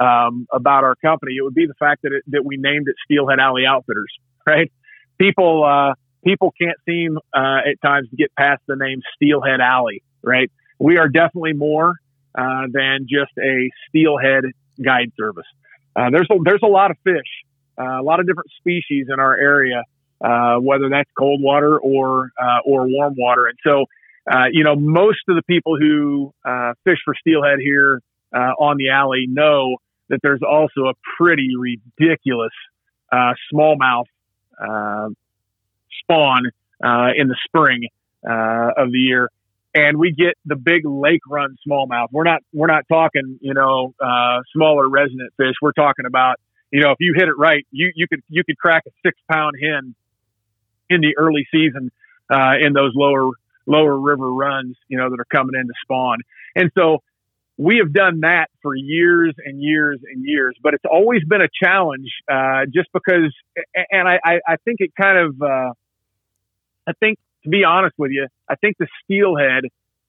[0.00, 2.96] um, about our company, it would be the fact that it, that we named it
[3.04, 4.12] Steelhead Alley Outfitters,
[4.46, 4.72] right?
[5.18, 5.94] People, uh,
[6.24, 10.50] people can't seem, uh, at times to get past the name Steelhead Alley, right?
[10.78, 11.96] We are definitely more,
[12.34, 14.44] uh, than just a steelhead
[14.82, 15.46] guide service.
[15.94, 17.44] Uh, there's a, there's a lot of fish,
[17.78, 19.82] uh, a lot of different species in our area
[20.22, 23.46] uh, whether that's cold water or uh, or warm water.
[23.46, 23.86] And so,
[24.30, 28.00] uh, you know, most of the people who uh, fish for steelhead here
[28.34, 29.76] uh, on the alley know
[30.08, 32.52] that there's also a pretty ridiculous
[33.10, 34.04] uh, smallmouth
[36.02, 36.42] spawn
[36.82, 37.88] in the spring
[38.22, 39.30] of the year.
[39.72, 42.08] And we get the big lake run smallmouth.
[42.10, 43.94] We're not we're not talking you know
[44.52, 45.54] smaller resident fish.
[45.62, 48.58] We're talking about you know if you hit it right, you you could you could
[48.58, 49.94] crack a six pound hen
[50.90, 51.90] in the early season
[52.30, 53.30] uh, in those lower
[53.66, 56.18] lower river runs, you know, that are coming in to spawn.
[56.56, 56.98] And so
[57.56, 61.48] we have done that for years and years and years, but it's always been a
[61.62, 63.32] challenge, uh, just because,
[63.90, 65.72] and I, I, think it kind of, uh,
[66.86, 69.64] I think to be honest with you, I think the steelhead,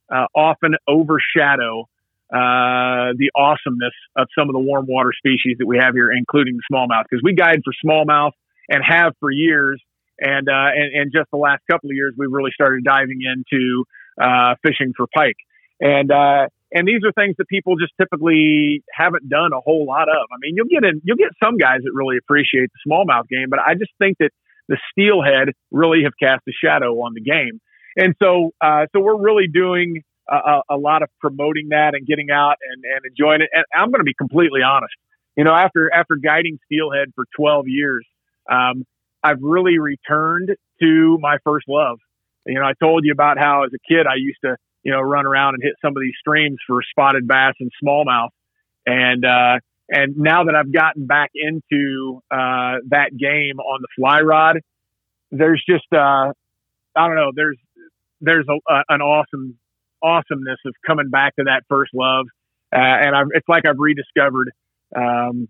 [0.10, 1.90] uh, often overshadow,
[2.32, 6.56] uh, the awesomeness of some of the warm water species that we have here, including
[6.56, 8.32] the smallmouth, because we guide for smallmouth
[8.70, 9.82] and have for years.
[10.22, 13.84] And, uh, and, and just the last couple of years, we've really started diving into
[14.22, 15.38] uh, fishing for pike.
[15.80, 20.08] And uh, and these are things that people just typically haven't done a whole lot
[20.08, 20.28] of.
[20.32, 23.50] I mean, you'll get in, you'll get some guys that really appreciate the smallmouth game,
[23.50, 24.30] but I just think that
[24.70, 27.60] the steelhead really have cast a shadow on the game.
[27.98, 32.32] And so, uh, so we're really doing a, a, lot of promoting that and getting
[32.32, 33.50] out and, and enjoying it.
[33.52, 34.94] And I'm going to be completely honest.
[35.36, 38.06] You know, after after guiding steelhead for 12 years,
[38.50, 38.86] um,
[39.24, 40.50] I've really returned
[40.82, 42.00] to my first love.
[42.46, 45.00] You know, I told you about how as a kid I used to, you know,
[45.00, 48.30] run around and hit some of these streams for spotted bass and smallmouth.
[48.86, 54.22] And, uh, and now that I've gotten back into, uh, that game on the fly
[54.22, 54.60] rod,
[55.30, 56.34] there's just, uh,
[56.96, 57.58] I don't know, there's,
[58.22, 59.58] there's a, uh, an awesome,
[60.02, 62.26] awesomeness of coming back to that first love.
[62.74, 64.52] Uh, and I've, it's like I've rediscovered,
[64.96, 65.48] um,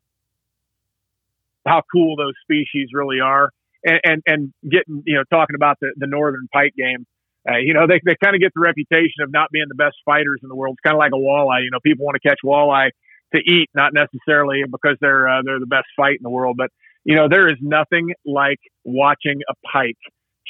[1.66, 3.52] how cool those species really are
[3.84, 7.06] and, and, and getting, you know, talking about the, the Northern Pike game.
[7.48, 9.96] Uh, you know, they, they kind of get the reputation of not being the best
[10.06, 10.76] fighters in the world.
[10.78, 11.64] It's kind of like a walleye.
[11.64, 12.90] You know, people want to catch walleye
[13.34, 16.56] to eat, not necessarily because they're uh, they're the best fight in the world.
[16.58, 16.70] But
[17.04, 19.98] you know, there is nothing like watching a pike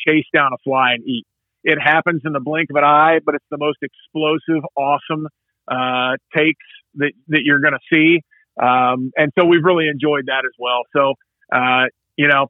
[0.06, 1.26] chase down a fly and eat.
[1.64, 5.28] It happens in the blink of an eye, but it's the most explosive, awesome
[5.70, 6.66] uh, takes
[6.96, 8.22] that that you're going to see.
[8.62, 10.82] Um, and so we've really enjoyed that as well.
[10.96, 11.14] So
[11.56, 11.86] uh,
[12.18, 12.48] you know,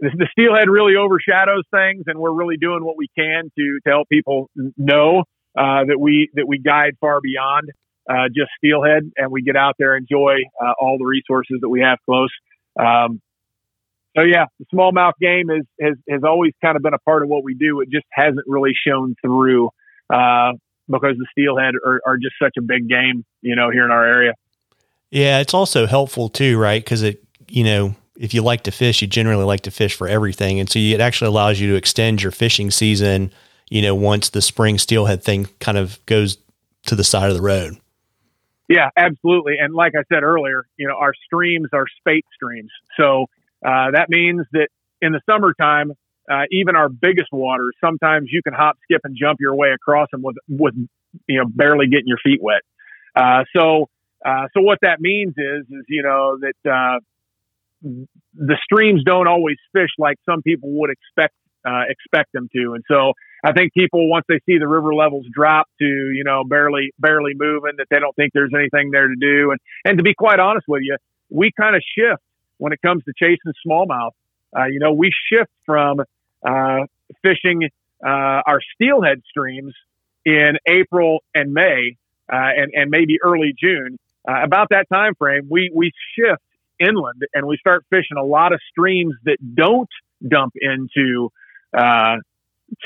[0.00, 4.08] the steelhead really overshadows things, and we're really doing what we can to to help
[4.08, 5.24] people know
[5.56, 7.70] uh, that we that we guide far beyond
[8.08, 11.80] uh, just steelhead, and we get out there enjoy uh, all the resources that we
[11.80, 12.30] have close.
[12.78, 13.20] Um,
[14.16, 17.28] so yeah, the smallmouth game is has has always kind of been a part of
[17.28, 17.80] what we do.
[17.80, 19.70] It just hasn't really shown through
[20.12, 20.52] uh,
[20.88, 24.04] because the steelhead are, are just such a big game, you know, here in our
[24.04, 24.32] area.
[25.10, 26.82] Yeah, it's also helpful too, right?
[26.82, 30.06] Because it, you know, if you like to fish, you generally like to fish for
[30.06, 30.60] everything.
[30.60, 33.32] And so it actually allows you to extend your fishing season,
[33.70, 36.36] you know, once the spring steelhead thing kind of goes
[36.84, 37.78] to the side of the road.
[38.68, 39.54] Yeah, absolutely.
[39.58, 42.70] And like I said earlier, you know, our streams are spate streams.
[42.98, 43.22] So
[43.64, 44.68] uh, that means that
[45.00, 45.92] in the summertime,
[46.30, 50.08] uh, even our biggest waters, sometimes you can hop, skip, and jump your way across
[50.12, 50.74] them with, with
[51.26, 52.60] you know, barely getting your feet wet.
[53.16, 53.88] Uh, so,
[54.24, 57.00] uh, so what that means is, is you know that uh,
[57.82, 62.74] the streams don't always fish like some people would expect uh, expect them to.
[62.74, 63.12] And so
[63.44, 67.32] I think people once they see the river levels drop to you know barely barely
[67.34, 69.50] moving, that they don't think there's anything there to do.
[69.50, 70.96] And and to be quite honest with you,
[71.28, 72.22] we kind of shift
[72.58, 74.12] when it comes to chasing smallmouth.
[74.56, 76.00] Uh, you know, we shift from
[76.44, 76.80] uh,
[77.22, 77.68] fishing
[78.04, 79.74] uh, our steelhead streams
[80.24, 81.96] in April and May,
[82.32, 83.98] uh, and and maybe early June.
[84.28, 86.42] Uh, about that time frame, we we shift
[86.80, 89.88] inland and we start fishing a lot of streams that don't
[90.26, 91.30] dump into
[91.76, 92.16] uh,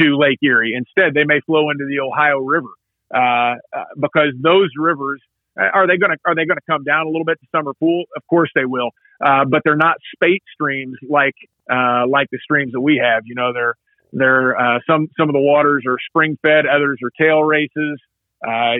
[0.01, 0.75] to Lake Erie.
[0.77, 2.69] Instead, they may flow into the Ohio River
[3.15, 5.21] uh, uh, because those rivers
[5.59, 7.47] uh, are they going to are they going to come down a little bit to
[7.55, 8.05] Summer Pool?
[8.17, 8.91] Of course they will,
[9.25, 11.35] uh, but they're not spate streams like
[11.71, 13.23] uh, like the streams that we have.
[13.27, 13.75] You know, they're
[14.13, 14.57] they're
[14.89, 18.01] some some of the waters are spring fed, others are tail races.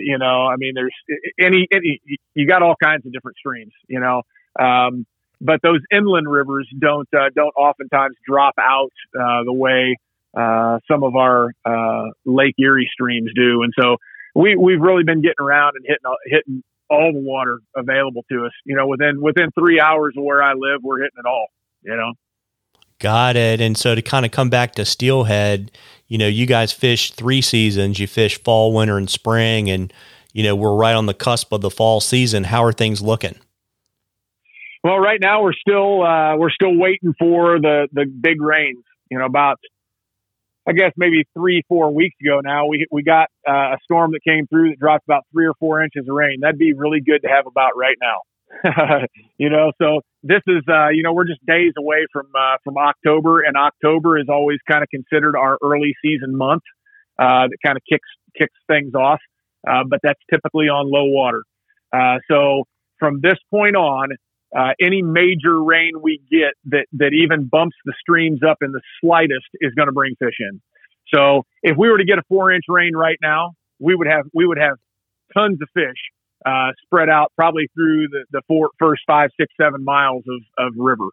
[0.01, 0.95] you know, I mean, there's
[1.39, 2.01] any, any
[2.33, 3.71] you got all kinds of different streams.
[3.87, 4.23] You know,
[4.59, 5.05] um,
[5.41, 9.97] but those inland rivers don't uh, don't oftentimes drop out uh, the way
[10.35, 13.97] uh, some of our uh, Lake Erie streams do, and so
[14.33, 18.51] we we've really been getting around and hitting hitting all the water available to us.
[18.65, 21.47] You know, within within three hours of where I live, we're hitting it all.
[21.83, 22.13] You know.
[22.99, 23.59] Got it.
[23.59, 25.69] And so to kind of come back to steelhead,
[26.07, 27.99] you know, you guys fish three seasons.
[27.99, 29.91] You fish fall, winter, and spring, and
[30.33, 32.45] you know we're right on the cusp of the fall season.
[32.45, 33.35] How are things looking?
[34.85, 38.83] Well, right now we're still uh, we're still waiting for the the big rains.
[39.09, 39.57] you know, about
[40.69, 44.19] I guess maybe three, four weeks ago now, we we got uh, a storm that
[44.23, 46.37] came through that dropped about three or four inches of rain.
[46.41, 49.07] That'd be really good to have about right now.
[49.39, 52.77] you know, so this is uh, you know we're just days away from uh, from
[52.77, 56.61] October, and October is always kind of considered our early season month
[57.17, 59.19] uh, that kind of kicks kicks things off.
[59.67, 61.41] Uh, but that's typically on low water.
[61.91, 62.65] Uh, so
[62.99, 64.09] from this point on,
[64.55, 68.81] uh, any major rain we get that, that even bumps the streams up in the
[69.01, 70.61] slightest is going to bring fish in.
[71.13, 74.25] So if we were to get a four inch rain right now, we would have,
[74.33, 74.77] we would have
[75.33, 75.97] tons of fish,
[76.45, 80.73] uh, spread out probably through the, the four, first five, six, seven miles of, of
[80.77, 81.07] river.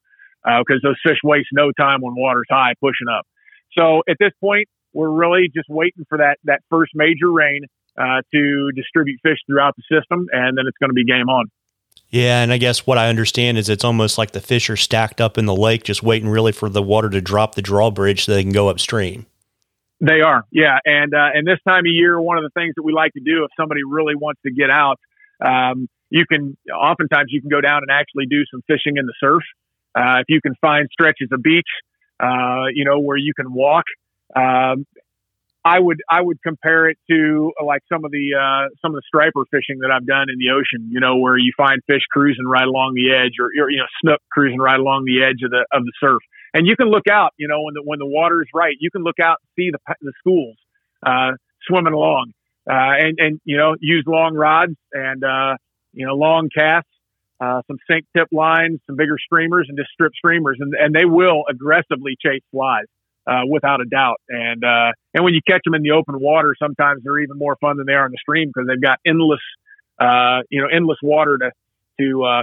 [0.45, 3.27] Uh, cause those fish waste no time when water's high pushing up.
[3.77, 7.63] So at this point, we're really just waiting for that, that first major rain,
[7.99, 10.27] uh, to distribute fish throughout the system.
[10.33, 11.47] And then it's going to be game on.
[12.11, 15.21] Yeah, and I guess what I understand is it's almost like the fish are stacked
[15.21, 18.35] up in the lake, just waiting really for the water to drop the drawbridge so
[18.35, 19.25] they can go upstream.
[20.01, 22.83] They are, yeah, and uh, and this time of year, one of the things that
[22.83, 24.99] we like to do if somebody really wants to get out,
[25.43, 29.15] um, you can oftentimes you can go down and actually do some fishing in the
[29.19, 29.43] surf.
[29.95, 31.69] Uh, if you can find stretches of beach,
[32.21, 33.85] uh, you know where you can walk.
[34.37, 34.87] Um,
[35.64, 38.96] I would I would compare it to uh, like some of the uh, some of
[38.96, 40.90] the striper fishing that I've done in the ocean.
[40.90, 43.87] You know, where you find fish cruising right along the edge, or, or you know,
[44.03, 46.22] snook cruising right along the edge of the of the surf.
[46.53, 47.33] And you can look out.
[47.38, 49.70] You know, when the when the water is right, you can look out and see
[49.70, 50.57] the the schools
[51.07, 51.33] uh,
[51.68, 52.33] swimming along,
[52.68, 55.57] uh, and and you know, use long rods and uh,
[55.92, 56.88] you know long casts.
[57.40, 61.05] Uh, some sink tip lines, some bigger streamers, and just strip streamers, and, and they
[61.05, 62.87] will aggressively chase flies
[63.27, 64.21] uh, without a doubt.
[64.29, 67.57] And uh, and when you catch them in the open water, sometimes they're even more
[67.61, 69.41] fun than they are in the stream because they've got endless,
[70.01, 71.51] uh, you know, endless water to
[72.01, 72.43] to uh,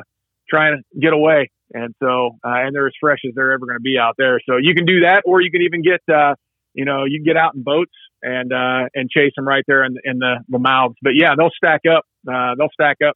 [0.49, 1.49] try and get away.
[1.73, 4.39] And so, uh, and they're as fresh as they're ever going to be out there.
[4.49, 6.33] So you can do that, or you can even get, uh,
[6.73, 9.83] you know, you can get out in boats and uh, and chase them right there
[9.83, 10.95] in, in the, the mouths.
[11.01, 12.05] But yeah, they'll stack up.
[12.25, 13.15] They'll stack up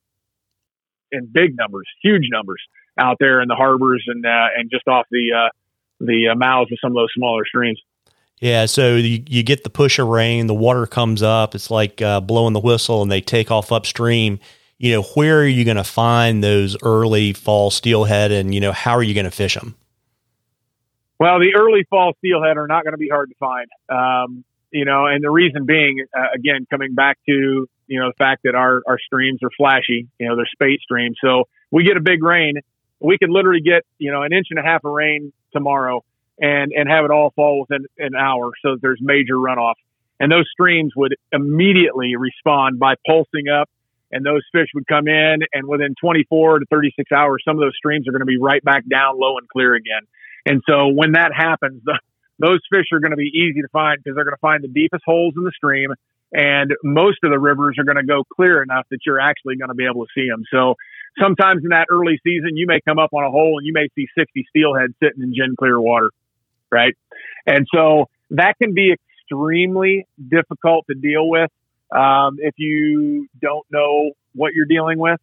[1.12, 2.62] in big numbers, huge numbers
[2.99, 5.49] out there in the harbors and and just off the uh,
[6.05, 7.81] the uh, mouths of some of those smaller streams.
[8.39, 12.01] Yeah, so you, you get the push of rain, the water comes up, it's like
[12.01, 14.39] uh, blowing the whistle, and they take off upstream.
[14.77, 18.73] You know, where are you going to find those early fall steelhead, and you know,
[18.73, 19.75] how are you going to fish them?
[21.19, 23.67] Well, the early fall steelhead are not going to be hard to find.
[23.87, 28.15] Um, you know, and the reason being, uh, again, coming back to you know the
[28.17, 30.09] fact that our our streams are flashy.
[30.19, 32.55] You know, they're spate streams, so we get a big rain,
[33.03, 36.03] we could literally get you know an inch and a half of rain tomorrow
[36.39, 39.75] and and have it all fall within an hour so there's major runoff.
[40.19, 43.69] And those streams would immediately respond by pulsing up
[44.11, 47.75] and those fish would come in and within 24 to 36 hours some of those
[47.75, 50.01] streams are going to be right back down low and clear again.
[50.45, 51.99] And so when that happens the,
[52.39, 54.67] those fish are going to be easy to find because they're going to find the
[54.67, 55.91] deepest holes in the stream
[56.33, 59.69] and most of the rivers are going to go clear enough that you're actually going
[59.69, 60.43] to be able to see them.
[60.51, 60.75] So
[61.19, 63.88] sometimes in that early season, you may come up on a hole and you may
[63.95, 66.12] see 60 steelhead sitting in gin clear water,
[66.71, 66.95] right?
[67.45, 71.52] And so that can be extremely difficult to deal with
[71.91, 75.19] um, if you don't know what you're dealing with.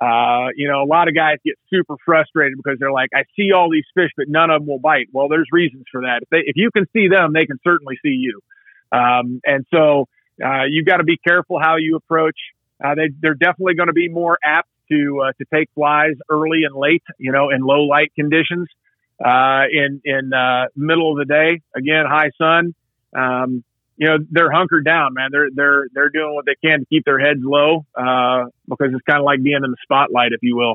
[0.00, 3.52] Uh, you know, a lot of guys get super frustrated because they're like, I see
[3.52, 5.06] all these fish, but none of them will bite.
[5.12, 6.22] Well, there's reasons for that.
[6.22, 8.40] If, they, if you can see them, they can certainly see you.
[8.90, 10.08] Um, and so
[10.44, 12.36] uh, you've got to be careful how you approach.
[12.84, 16.64] Uh, they, they're definitely going to be more apt to uh, to take flies early
[16.64, 18.68] and late, you know, in low light conditions.
[19.24, 22.74] Uh, in in uh, middle of the day, again, high sun.
[23.14, 23.62] Um,
[23.96, 25.28] you know, they're hunkered down, man.
[25.30, 29.04] They're they're they're doing what they can to keep their heads low uh, because it's
[29.08, 30.74] kind of like being in the spotlight, if you will.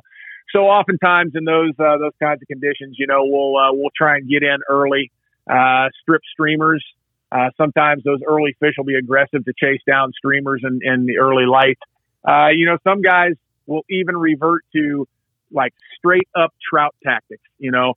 [0.53, 4.15] So oftentimes in those uh, those kinds of conditions, you know, we'll uh, we'll try
[4.15, 5.11] and get in early,
[5.49, 6.85] uh, strip streamers.
[7.29, 11.17] Uh, sometimes those early fish will be aggressive to chase down streamers in, in the
[11.17, 11.77] early light.
[12.25, 13.33] Uh, you know, some guys
[13.67, 15.07] will even revert to
[15.51, 17.93] like straight up trout tactics, you know,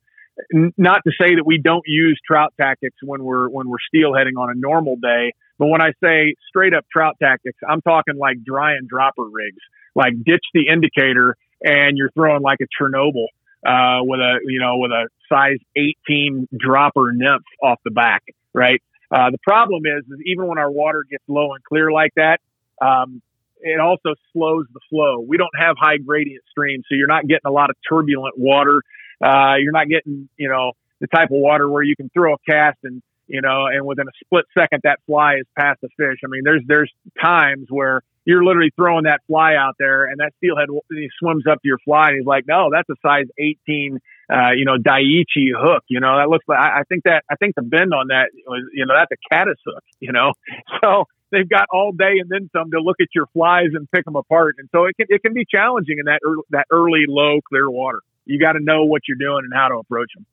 [0.77, 4.49] not to say that we don't use trout tactics when we're when we're steelheading on
[4.49, 8.73] a normal day, but when I say straight up trout tactics, I'm talking like dry
[8.73, 9.61] and dropper rigs,
[9.95, 13.27] like ditch the indicator and you're throwing like a Chernobyl
[13.65, 18.23] uh, with a you know with a size 18 dropper nymph off the back,
[18.53, 18.81] right?
[19.11, 22.39] Uh, the problem is, is even when our water gets low and clear like that,
[22.81, 23.21] um,
[23.61, 25.19] it also slows the flow.
[25.19, 28.81] We don't have high gradient streams, so you're not getting a lot of turbulent water.
[29.23, 32.37] Uh, you're not getting, you know, the type of water where you can throw a
[32.49, 36.19] cast and, you know, and within a split second that fly is past the fish.
[36.23, 36.91] I mean, there's there's
[37.21, 41.61] times where you're literally throwing that fly out there, and that steelhead he swims up
[41.61, 43.99] to your fly, and he's like, "No, that's a size 18,
[44.31, 45.83] uh, you know, Daiichi hook.
[45.87, 48.29] You know, that looks like I, I think that I think the bend on that
[48.45, 49.83] was, you know, that's a caddis hook.
[49.99, 50.33] You know,
[50.81, 54.05] so they've got all day and then some to look at your flies and pick
[54.05, 57.05] them apart, and so it can it can be challenging in that early, that early
[57.07, 57.99] low clear water.
[58.25, 60.25] You got to know what you're doing and how to approach them.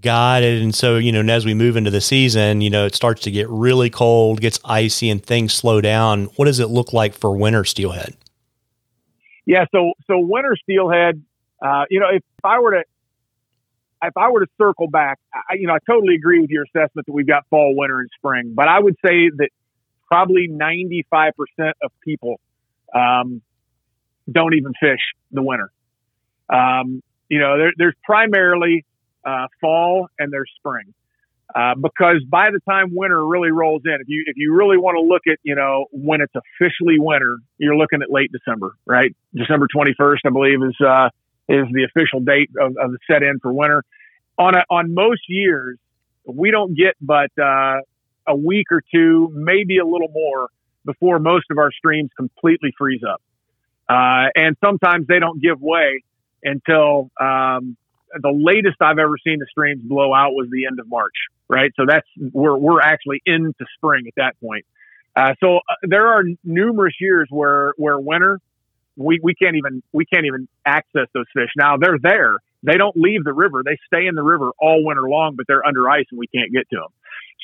[0.00, 0.62] Got it.
[0.62, 3.30] And so, you know, as we move into the season, you know, it starts to
[3.30, 6.26] get really cold, gets icy, and things slow down.
[6.36, 8.16] What does it look like for winter steelhead?
[9.46, 11.22] Yeah, so so winter steelhead,
[11.60, 12.84] uh, you know, if I were to
[14.02, 17.06] if I were to circle back, I, you know, I totally agree with your assessment
[17.06, 18.52] that we've got fall, winter, and spring.
[18.54, 19.50] But I would say that
[20.10, 21.32] probably 95%
[21.82, 22.40] of people
[22.94, 23.42] um,
[24.30, 25.00] don't even fish
[25.30, 25.70] the winter.
[26.48, 28.84] Um, you know, there, there's primarily
[29.24, 30.92] uh, fall and there's spring.
[31.54, 34.96] Uh, because by the time winter really rolls in, if you if you really want
[34.96, 39.16] to look at you know when it's officially winter, you're looking at late December, right?
[39.34, 41.08] December 21st, I believe, is uh,
[41.48, 43.84] is the official date of, of the set in for winter.
[44.38, 45.76] On a, on most years,
[46.24, 47.80] we don't get but uh,
[48.26, 50.48] a week or two, maybe a little more,
[50.84, 53.20] before most of our streams completely freeze up,
[53.88, 56.02] uh, and sometimes they don't give way
[56.42, 57.76] until um,
[58.14, 61.14] the latest I've ever seen the streams blow out was the end of March,
[61.48, 61.70] right?
[61.76, 64.64] So that's we're we're actually into spring at that point.
[65.14, 68.40] Uh, so uh, there are numerous years where where winter
[68.96, 71.50] we we can't even we can't even access those fish.
[71.56, 72.38] Now they're there.
[72.62, 73.62] They don't leave the river.
[73.64, 76.52] They stay in the river all winter long, but they're under ice and we can't
[76.52, 76.92] get to them.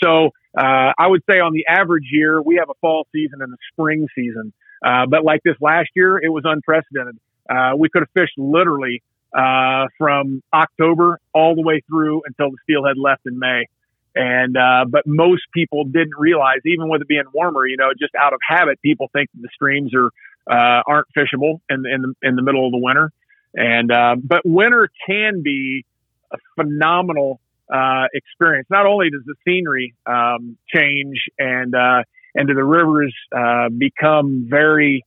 [0.03, 3.53] So uh, I would say on the average year we have a fall season and
[3.53, 4.53] a spring season.
[4.85, 7.19] Uh, but like this last year, it was unprecedented.
[7.49, 9.03] Uh, we could have fished literally
[9.37, 13.67] uh, from October all the way through until the steelhead left in May.
[14.15, 18.15] And, uh, but most people didn't realize, even with it being warmer, you know, just
[18.15, 20.11] out of habit, people think the streams are,
[20.51, 23.13] uh, aren't fishable in, in the, in the middle of the winter.
[23.55, 23.91] And,
[24.27, 25.85] but winter can be
[26.33, 27.41] a phenomenal,
[27.73, 28.69] uh, experience.
[28.71, 32.03] Not only does the scenery, um, change and, uh,
[32.35, 35.05] and do the rivers, uh, become very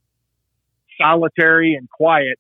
[1.02, 2.40] solitary and quiet,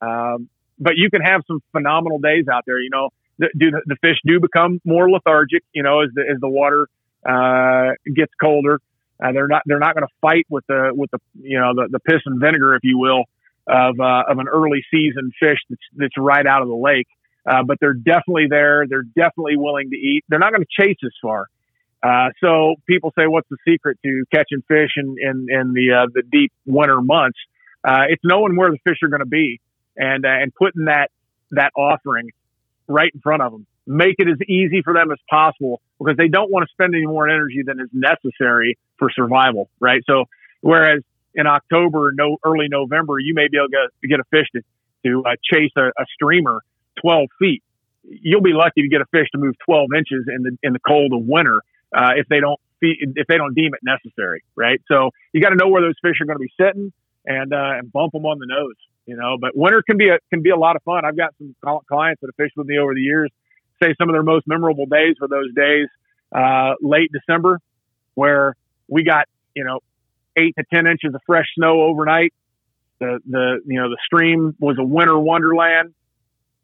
[0.00, 0.48] um,
[0.78, 2.78] but you can have some phenomenal days out there.
[2.78, 5.64] You know, the, do the, the fish do become more lethargic?
[5.72, 6.86] You know, as the as the water
[7.28, 8.80] uh, gets colder,
[9.22, 11.88] uh, they're not they're not going to fight with the with the you know the,
[11.90, 13.24] the piss and vinegar, if you will,
[13.66, 17.08] of uh, of an early season fish that's that's right out of the lake.
[17.46, 18.86] Uh, but they're definitely there.
[18.88, 20.24] They're definitely willing to eat.
[20.28, 21.46] They're not going to chase as far.
[22.02, 26.06] Uh, so people say, what's the secret to catching fish in, in, in the, uh,
[26.12, 27.38] the deep winter months?
[27.82, 29.60] Uh, it's knowing where the fish are going to be
[29.96, 31.10] and uh, and putting that
[31.50, 32.30] that offering
[32.86, 33.66] right in front of them.
[33.86, 37.06] Make it as easy for them as possible because they don't want to spend any
[37.06, 40.02] more energy than is necessary for survival, right?
[40.06, 40.26] So
[40.60, 41.02] whereas
[41.34, 44.62] in October, no early November, you may be able to get, a fish to
[45.06, 46.62] to chase a, a streamer
[47.00, 47.62] 12 feet.
[48.04, 50.80] You'll be lucky to get a fish to move 12 inches in the in the
[50.80, 51.60] cold of winter
[51.94, 54.80] uh, if they don't if they don't deem it necessary, right?
[54.88, 56.92] So you got to know where those fish are going to be sitting
[57.26, 58.76] and uh, and bump them on the nose
[59.08, 59.38] you know.
[59.40, 61.04] But winter can be a can be a lot of fun.
[61.04, 61.56] I've got some
[61.88, 63.32] clients that have fished with me over the years.
[63.82, 65.88] Say some of their most memorable days were those days
[66.32, 67.58] uh, late December,
[68.14, 68.54] where
[68.86, 69.26] we got
[69.56, 69.80] you know
[70.36, 72.34] eight to ten inches of fresh snow overnight.
[73.00, 75.94] The the you know the stream was a winter wonderland.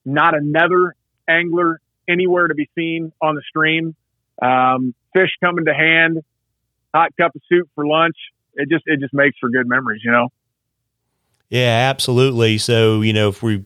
[0.04, 0.94] Not another
[1.28, 3.94] angler anywhere to be seen on the stream.
[4.40, 6.22] Um, fish coming to hand,
[6.94, 8.16] hot cup of soup for lunch.
[8.54, 10.28] It just it just makes for good memories, you know.
[11.48, 12.58] Yeah, absolutely.
[12.58, 13.64] So, you know, if we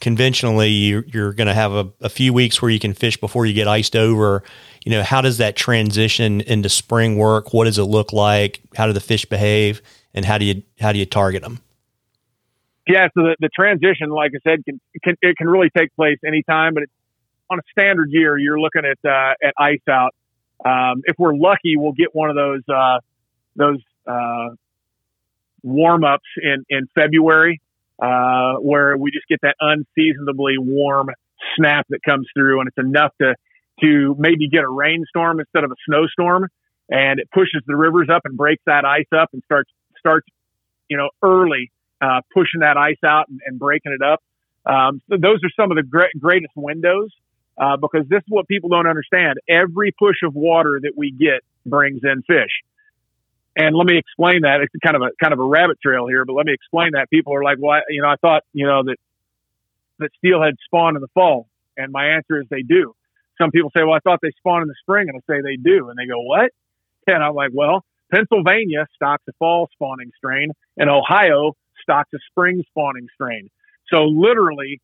[0.00, 3.46] conventionally you're, you're going to have a, a, few weeks where you can fish before
[3.46, 4.42] you get iced over,
[4.84, 7.54] you know, how does that transition into spring work?
[7.54, 8.60] What does it look like?
[8.74, 9.80] How do the fish behave
[10.12, 11.60] and how do you, how do you target them?
[12.86, 13.08] Yeah.
[13.14, 16.74] So the, the transition, like I said, can, can, it can really take place anytime,
[16.74, 16.84] but
[17.50, 20.14] on a standard year, you're looking at, uh, at ice out.
[20.64, 22.98] Um, if we're lucky, we'll get one of those, uh,
[23.56, 24.54] those, uh,
[25.62, 27.60] warm ups in, in February,
[28.00, 31.10] uh, where we just get that unseasonably warm
[31.56, 33.34] snap that comes through and it's enough to,
[33.80, 36.48] to maybe get a rainstorm instead of a snowstorm.
[36.90, 40.26] And it pushes the rivers up and breaks that ice up and starts, starts,
[40.88, 41.70] you know, early,
[42.02, 44.20] uh, pushing that ice out and, and breaking it up.
[44.66, 47.10] Um, so those are some of the great, greatest windows.
[47.58, 49.38] Uh, because this is what people don't understand.
[49.46, 52.50] Every push of water that we get brings in fish.
[53.54, 54.62] And let me explain that.
[54.62, 57.10] It's kind of a kind of a rabbit trail here, but let me explain that.
[57.10, 58.96] People are like, well, I, you know, I thought, you know, that
[59.98, 61.46] that steelhead spawn in the fall,
[61.76, 62.94] and my answer is they do.
[63.36, 65.56] Some people say, well, I thought they spawn in the spring, and I say they
[65.56, 66.50] do, and they go, what?
[67.06, 72.62] And I'm like, well, Pennsylvania stocks a fall spawning strain, and Ohio stocks a spring
[72.70, 73.50] spawning strain.
[73.92, 74.80] So literally,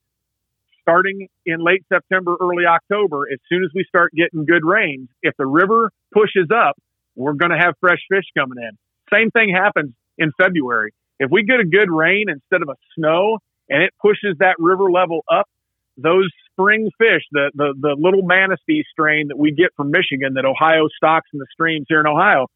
[0.83, 5.35] starting in late September, early October, as soon as we start getting good rains, if
[5.37, 6.77] the river pushes up,
[7.15, 8.79] we're going to have fresh fish coming in.
[9.13, 10.93] Same thing happens in February.
[11.19, 13.39] If we get a good rain instead of a snow
[13.69, 15.49] and it pushes that river level up,
[15.97, 20.45] those spring fish, the, the, the Little Manistee strain that we get from Michigan that
[20.45, 22.47] Ohio stocks in the streams here in Ohio,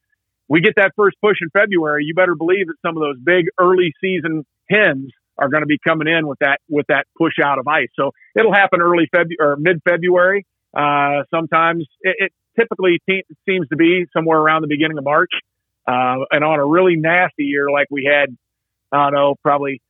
[0.48, 2.04] we get that first push in February.
[2.04, 5.78] You better believe that some of those big early season hens are going to be
[5.78, 7.88] coming in with that with that push out of ice.
[7.94, 10.46] So it'll happen early February or mid February.
[10.76, 15.32] Uh, sometimes it, it typically te- seems to be somewhere around the beginning of March.
[15.86, 18.36] Uh, and on a really nasty year like we had,
[18.92, 19.80] I don't know, probably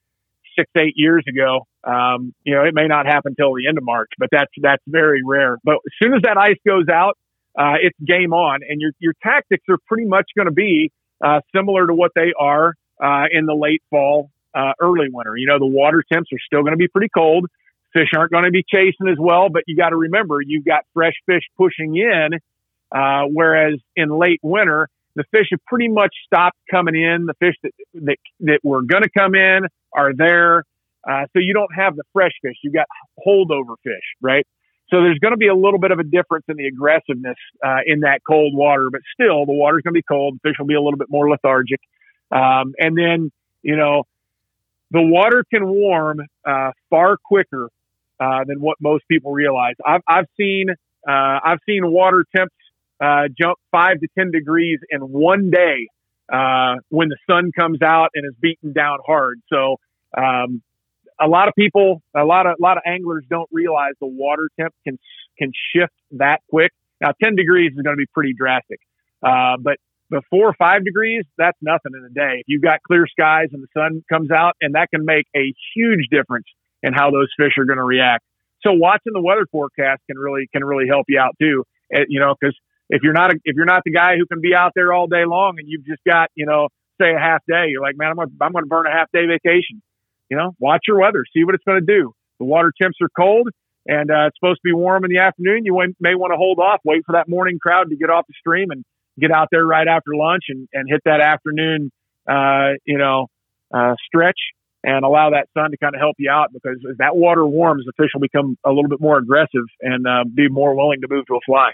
[0.57, 3.85] six eight years ago, um, you know, it may not happen till the end of
[3.85, 5.59] March, but that's that's very rare.
[5.65, 7.19] But as soon as that ice goes out,
[7.59, 10.91] uh, it's game on, and your your tactics are pretty much going to be
[11.25, 15.37] uh, similar to what they are uh, in the late fall, uh, early winter.
[15.37, 17.47] You know, the water temps are still going to be pretty cold.
[17.93, 20.81] Fish aren't going to be chasing as well, but you got to remember you've got
[20.95, 22.39] fresh fish pushing in,
[22.91, 27.27] uh, whereas in late winter the fish have pretty much stopped coming in.
[27.27, 30.65] The fish that that, that were going to come in are there.
[31.09, 32.55] Uh, so you don't have the fresh fish.
[32.63, 32.87] You've got
[33.27, 34.47] holdover fish, right?
[34.93, 37.79] So there's going to be a little bit of a difference in the aggressiveness uh,
[37.87, 40.39] in that cold water, but still the water's going to be cold.
[40.43, 41.81] The fish will be a little bit more lethargic.
[42.31, 43.33] Um, and then,
[43.63, 44.05] you know,
[44.91, 47.71] the water can warm uh, far quicker
[48.21, 49.77] uh, than what most people realize.
[49.85, 50.67] I've, I've seen
[51.09, 52.55] uh, I've seen water temps
[53.01, 55.89] uh, jump five to ten degrees in one day
[56.31, 59.41] uh, when the sun comes out and is beaten down hard.
[59.49, 59.77] So
[60.17, 60.63] um,
[61.23, 64.49] a lot of people, a lot of a lot of anglers don't realize the water
[64.59, 64.99] temp can
[65.39, 66.73] can shift that quick.
[67.01, 68.81] Now, ten degrees is going to be pretty drastic,
[69.23, 69.77] uh, but
[70.11, 72.41] before five degrees, that's nothing in a day.
[72.41, 75.55] If you've got clear skies and the sun comes out, and that can make a
[75.75, 76.47] huge difference
[76.83, 78.25] in how those fish are going to react.
[78.63, 81.65] So watching the weather forecast can really can really help you out too.
[81.95, 82.57] Uh, you know, because
[82.91, 85.07] if you're not a, if you're not the guy who can be out there all
[85.07, 86.69] day long and you've just got you know
[87.01, 89.27] say a half day, you're like, man, I'm gonna I'm gonna burn a half day
[89.27, 89.83] vacation.
[90.33, 92.15] You know, watch your weather, see what it's going to do.
[92.39, 93.51] The water temps are cold
[93.85, 95.67] and uh, it's supposed to be warm in the afternoon.
[95.67, 98.33] You may want to hold off, wait for that morning crowd to get off the
[98.39, 98.83] stream and
[99.21, 101.91] get out there right after lunch and, and hit that afternoon,
[102.27, 103.27] uh, you know,
[103.75, 104.39] uh, stretch
[104.83, 107.85] and allow that sun to kind of help you out because as that water warms,
[107.85, 111.09] the fish will become a little bit more aggressive and uh, be more willing to
[111.11, 111.73] move to a fly.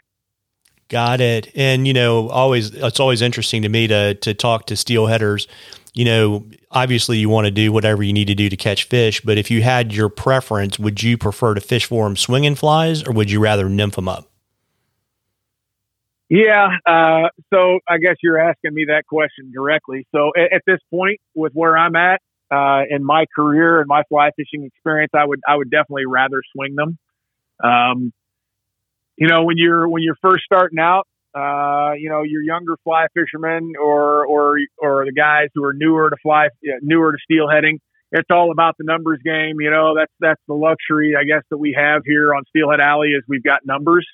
[0.88, 1.50] Got it.
[1.54, 5.46] And you know, always it's always interesting to me to to talk to steelheaders.
[5.94, 9.20] You know, obviously you want to do whatever you need to do to catch fish,
[9.20, 13.02] but if you had your preference, would you prefer to fish for them swinging flies,
[13.02, 14.30] or would you rather nymph them up?
[16.28, 16.76] Yeah.
[16.86, 20.06] Uh, so I guess you're asking me that question directly.
[20.14, 22.20] So at, at this point, with where I'm at
[22.50, 26.40] uh, in my career and my fly fishing experience, I would I would definitely rather
[26.54, 26.98] swing them.
[27.62, 28.12] Um,
[29.18, 33.06] you know, when you're when you're first starting out, uh, you know, your younger fly
[33.14, 36.48] fishermen or or or the guys who are newer to fly,
[36.82, 37.78] newer to steelheading,
[38.12, 39.56] it's all about the numbers game.
[39.60, 43.08] You know, that's that's the luxury, I guess, that we have here on Steelhead Alley
[43.08, 44.06] is we've got numbers.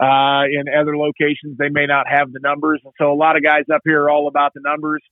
[0.00, 3.42] Uh, in other locations, they may not have the numbers, and so a lot of
[3.42, 5.02] guys up here are all about the numbers.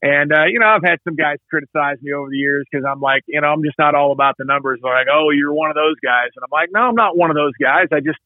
[0.00, 3.00] And uh, you know, I've had some guys criticize me over the years because I'm
[3.00, 4.78] like, you know, I'm just not all about the numbers.
[4.80, 7.30] They're like, oh, you're one of those guys, and I'm like, no, I'm not one
[7.30, 7.88] of those guys.
[7.90, 8.18] I just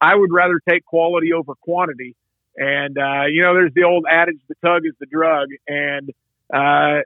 [0.00, 2.16] I would rather take quality over quantity.
[2.56, 5.48] And, uh, you know, there's the old adage, the tug is the drug.
[5.68, 6.10] And,
[6.52, 7.02] uh,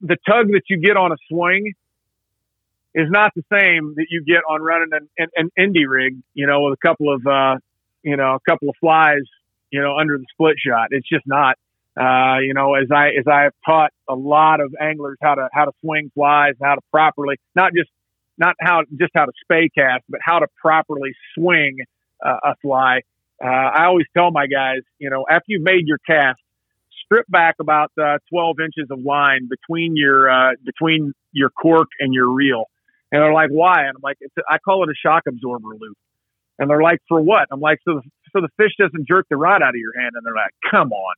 [0.00, 1.72] the tug that you get on a swing
[2.94, 6.46] is not the same that you get on running an, an, an Indy rig, you
[6.46, 7.56] know, with a couple of, uh,
[8.02, 9.22] you know, a couple of flies,
[9.70, 10.88] you know, under the split shot.
[10.90, 11.56] It's just not.
[11.96, 15.48] Uh, you know, as I as I have taught a lot of anglers how to
[15.52, 17.88] how to swing flies, how to properly not just
[18.36, 21.78] not how just how to spey cast, but how to properly swing
[22.24, 23.00] uh, a fly.
[23.42, 26.40] Uh, I always tell my guys, you know, after you've made your cast,
[27.04, 32.14] strip back about uh, 12 inches of line between your uh, between your cork and
[32.14, 32.64] your reel.
[33.12, 33.80] And they're like, why?
[33.80, 35.96] And I'm like, it's a, I call it a shock absorber loop.
[36.58, 37.48] And they're like, for what?
[37.50, 38.02] I'm like, so the,
[38.32, 40.12] so the fish doesn't jerk the rod out of your hand.
[40.14, 41.14] And they're like, come on,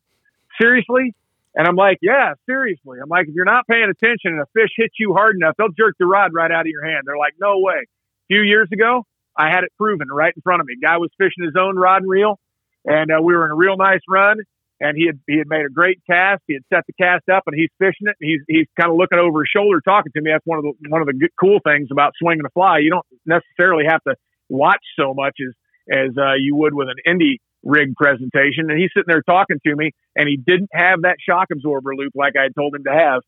[0.61, 1.15] seriously?
[1.55, 2.99] And I'm like, yeah, seriously.
[3.03, 5.73] I'm like, if you're not paying attention and a fish hits you hard enough, they'll
[5.73, 7.05] jerk the rod right out of your hand.
[7.07, 7.81] They're like, no way.
[7.81, 9.07] A few years ago,
[9.39, 10.75] I had it proven right in front of me.
[10.83, 12.39] Guy was fishing his own rod and reel,
[12.85, 14.39] and uh, we were in a real nice run.
[14.79, 16.43] And he had he had made a great cast.
[16.47, 18.17] He had set the cast up, and he's fishing it.
[18.21, 20.31] And he's he's kind of looking over his shoulder, talking to me.
[20.31, 22.81] That's one of the one of the good, cool things about swinging a fly.
[22.81, 24.17] You don't necessarily have to
[24.51, 25.55] watch so much as
[25.89, 29.77] as uh, you would with an indie rig presentation, and he's sitting there talking to
[29.77, 32.93] me, and he didn't have that shock absorber loop like I had told him to
[32.93, 33.23] have.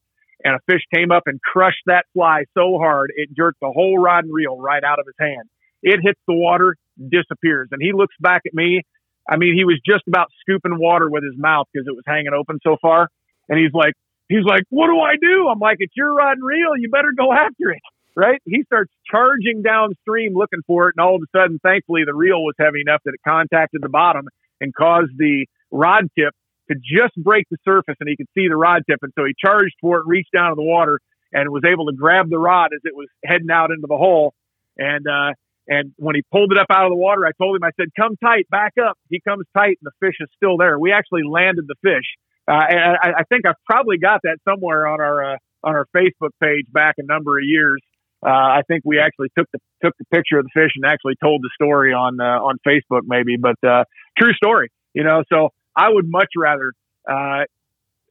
[0.44, 3.98] And a fish came up and crushed that fly so hard it jerked the whole
[3.98, 5.48] rod and reel right out of his hand.
[5.82, 8.82] It hits the water, disappears, and he looks back at me.
[9.28, 12.32] I mean, he was just about scooping water with his mouth because it was hanging
[12.32, 13.08] open so far,
[13.48, 13.94] and he's like,
[14.28, 16.76] he's like, "What do I do?" I'm like, "It's your rod and reel.
[16.76, 17.80] You better go after it."
[18.16, 18.42] Right?
[18.44, 22.42] He starts charging downstream looking for it, and all of a sudden, thankfully, the reel
[22.42, 24.26] was heavy enough that it contacted the bottom
[24.60, 26.34] and caused the rod tip
[26.68, 28.98] to just break the surface, and he could see the rod tip.
[29.02, 30.98] And so he charged for it, reached down to the water,
[31.32, 34.34] and was able to grab the rod as it was heading out into the hole.
[34.76, 35.34] And uh,
[35.68, 37.88] and when he pulled it up out of the water, I told him, I said,
[37.98, 40.78] "Come tight, back up." He comes tight, and the fish is still there.
[40.78, 42.06] We actually landed the fish.
[42.48, 45.86] Uh, and I, I think I've probably got that somewhere on our uh, on our
[45.94, 47.82] Facebook page back a number of years.
[48.24, 51.14] Uh, I think we actually took the took the picture of the fish and actually
[51.22, 53.84] told the story on uh, on Facebook maybe, but uh,
[54.18, 55.22] true story, you know.
[55.30, 56.72] So I would much rather
[57.08, 57.44] uh,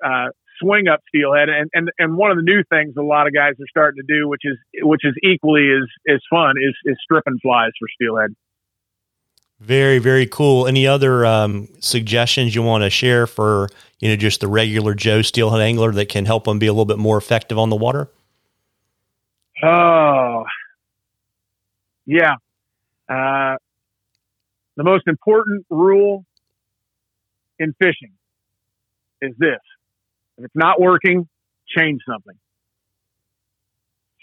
[0.05, 0.27] uh,
[0.61, 3.53] swing up steelhead, and, and and one of the new things a lot of guys
[3.59, 7.39] are starting to do, which is which is equally as as fun, is is stripping
[7.41, 8.35] flies for steelhead.
[9.59, 10.67] Very, very cool.
[10.67, 15.23] Any other um, suggestions you want to share for you know just the regular Joe
[15.23, 18.09] steelhead angler that can help them be a little bit more effective on the water?
[19.63, 20.43] Oh,
[22.05, 22.35] yeah.
[23.09, 23.57] Uh,
[24.75, 26.23] the most important rule
[27.57, 28.11] in fishing
[29.23, 29.59] is this:
[30.37, 31.27] if it's not working,
[31.67, 32.35] change something.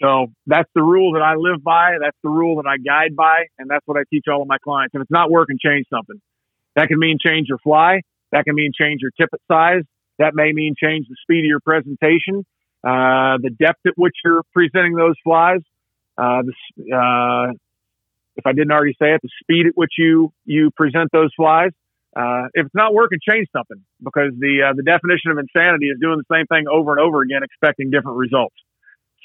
[0.01, 1.97] So that's the rule that I live by.
[2.01, 3.45] That's the rule that I guide by.
[3.57, 4.93] And that's what I teach all of my clients.
[4.93, 6.19] If it's not working, change something.
[6.75, 8.01] That can mean change your fly.
[8.31, 9.83] That can mean change your tippet size.
[10.19, 12.45] That may mean change the speed of your presentation,
[12.83, 15.59] uh, the depth at which you're presenting those flies.
[16.17, 17.53] Uh, the, uh,
[18.37, 21.71] if I didn't already say it, the speed at which you, you present those flies.
[22.15, 25.97] Uh, if it's not working, change something because the, uh, the definition of insanity is
[25.99, 28.55] doing the same thing over and over again, expecting different results.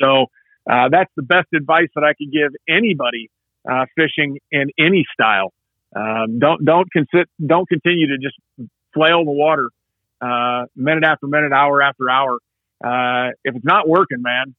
[0.02, 0.26] So,
[0.70, 3.30] uh, that's the best advice that I could give anybody
[3.70, 5.52] uh, fishing in any style.
[5.94, 8.36] Um, don't don't consi- don't continue to just
[8.94, 9.68] flail the water
[10.20, 12.38] uh, minute after minute, hour after hour.
[12.82, 14.54] Uh, if it's not working, man,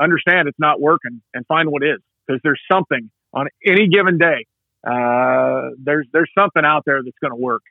[0.00, 4.46] understand it's not working and find what is because there's something on any given day.
[4.86, 7.62] Uh, there's there's something out there that's going to work.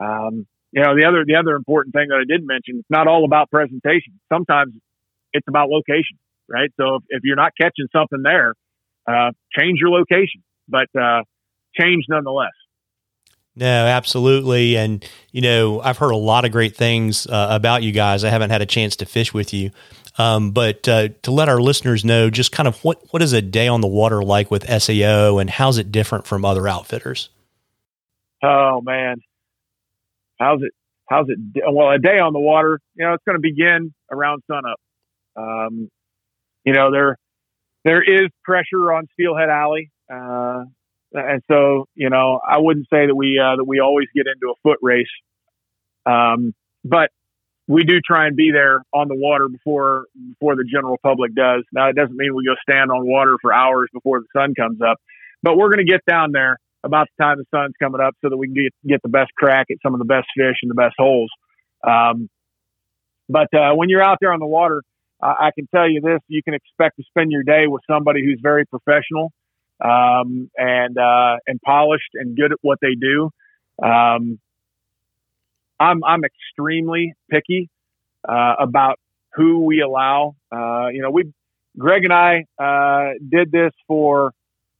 [0.00, 3.06] Um, you know, the other the other important thing that I did mention, it's not
[3.06, 4.20] all about presentation.
[4.32, 4.74] Sometimes
[5.32, 6.70] it's about location, right?
[6.78, 8.54] So if, if you're not catching something there,
[9.06, 11.22] uh, change your location, but uh,
[11.78, 12.52] change nonetheless.
[13.58, 14.76] No, absolutely.
[14.76, 15.02] And,
[15.32, 18.22] you know, I've heard a lot of great things uh, about you guys.
[18.22, 19.70] I haven't had a chance to fish with you.
[20.18, 23.42] Um, but uh, to let our listeners know just kind of what, what is a
[23.42, 27.28] day on the water like with SAO and how's it different from other outfitters?
[28.42, 29.16] Oh, man.
[30.38, 30.72] How's it?
[31.08, 31.38] How's it?
[31.70, 34.80] Well, a day on the water, you know, it's going to begin around sunup.
[35.36, 35.88] Um,
[36.64, 37.16] you know, there
[37.84, 40.64] there is pressure on Steelhead Alley, uh,
[41.12, 44.52] and so you know, I wouldn't say that we uh, that we always get into
[44.52, 45.06] a foot race,
[46.04, 46.54] um,
[46.84, 47.10] but
[47.68, 51.64] we do try and be there on the water before before the general public does.
[51.72, 54.80] Now, it doesn't mean we go stand on water for hours before the sun comes
[54.80, 54.98] up,
[55.42, 58.30] but we're going to get down there about the time the sun's coming up so
[58.30, 60.70] that we can get get the best crack at some of the best fish and
[60.70, 61.30] the best holes.
[61.86, 62.28] Um,
[63.28, 64.82] but uh, when you're out there on the water,
[65.20, 68.38] I, can tell you this: you can expect to spend your day with somebody who's
[68.40, 69.32] very professional
[69.82, 73.30] um, and uh, and polished and good at what they do.
[73.82, 74.38] Um,
[75.78, 77.68] I'm I'm extremely picky
[78.28, 78.98] uh, about
[79.34, 80.36] who we allow.
[80.50, 81.32] Uh, you know, we
[81.78, 84.32] Greg and I uh, did this for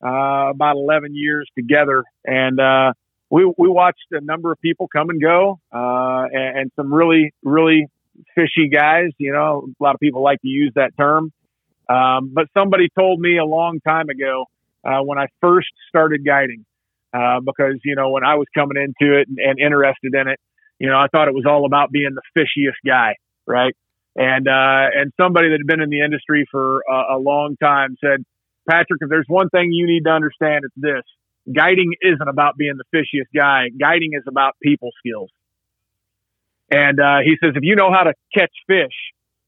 [0.04, 2.92] uh, about 11 years together, and uh,
[3.30, 7.86] we we watched a number of people come and go, and, and some really really
[8.34, 9.10] fishy guys.
[9.18, 11.32] You know, a lot of people like to use that term.
[11.88, 14.46] Um, but somebody told me a long time ago
[14.84, 16.64] uh, when I first started guiding,
[17.12, 20.40] uh, because you know when I was coming into it and, and, interested in it,
[20.78, 23.16] you know I thought it was all about being the fishiest guy,
[23.46, 23.74] right?
[24.14, 27.96] And uh, and somebody that had been in the industry for a, a long time
[28.02, 28.24] said,
[28.68, 31.02] Patrick, if there's one thing you need to understand, it's this:
[31.54, 33.68] guiding isn't about being the fishiest guy.
[33.78, 35.30] Guiding is about people skills.
[36.70, 38.94] And uh, he says, if you know how to catch fish,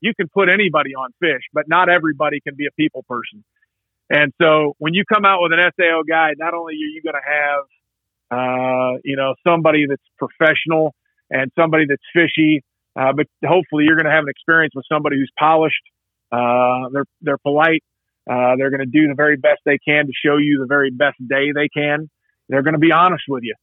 [0.00, 3.44] you can put anybody on fish, but not everybody can be a people person.
[4.10, 7.16] And so when you come out with an SAO guide, not only are you going
[7.16, 7.64] to have,
[8.30, 10.94] uh, you know, somebody that's professional
[11.30, 12.62] and somebody that's fishy,
[12.98, 15.82] uh, but hopefully you're going to have an experience with somebody who's polished.
[16.32, 17.82] Uh, they're, they're polite.
[18.28, 20.90] Uh, they're going to do the very best they can to show you the very
[20.90, 22.10] best day they can.
[22.48, 23.54] they're going to be honest with you.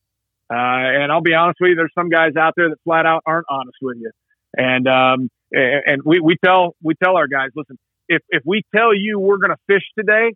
[0.49, 3.23] Uh, and I'll be honest with you, there's some guys out there that flat out
[3.25, 4.11] aren't honest with you.
[4.57, 8.93] And, um, and we, we tell, we tell our guys, listen, if, if we tell
[8.93, 10.33] you we're going to fish today,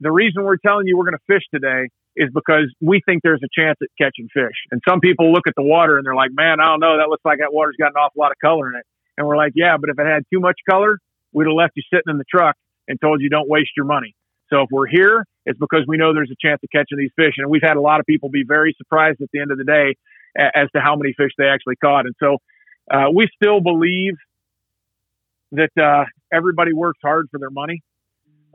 [0.00, 1.88] the reason we're telling you we're going to fish today
[2.18, 4.58] is because we think there's a chance at catching fish.
[4.70, 6.98] And some people look at the water and they're like, man, I don't know.
[6.98, 8.84] That looks like that water's got an awful lot of color in it.
[9.16, 10.98] And we're like, yeah, but if it had too much color,
[11.32, 12.56] we'd have left you sitting in the truck
[12.88, 14.14] and told you don't waste your money.
[14.50, 17.34] So if we're here, it's because we know there's a chance of catching these fish.
[17.38, 19.64] And we've had a lot of people be very surprised at the end of the
[19.64, 19.96] day
[20.36, 22.06] as to how many fish they actually caught.
[22.06, 22.38] And so
[22.90, 24.14] uh, we still believe
[25.52, 27.82] that uh, everybody works hard for their money.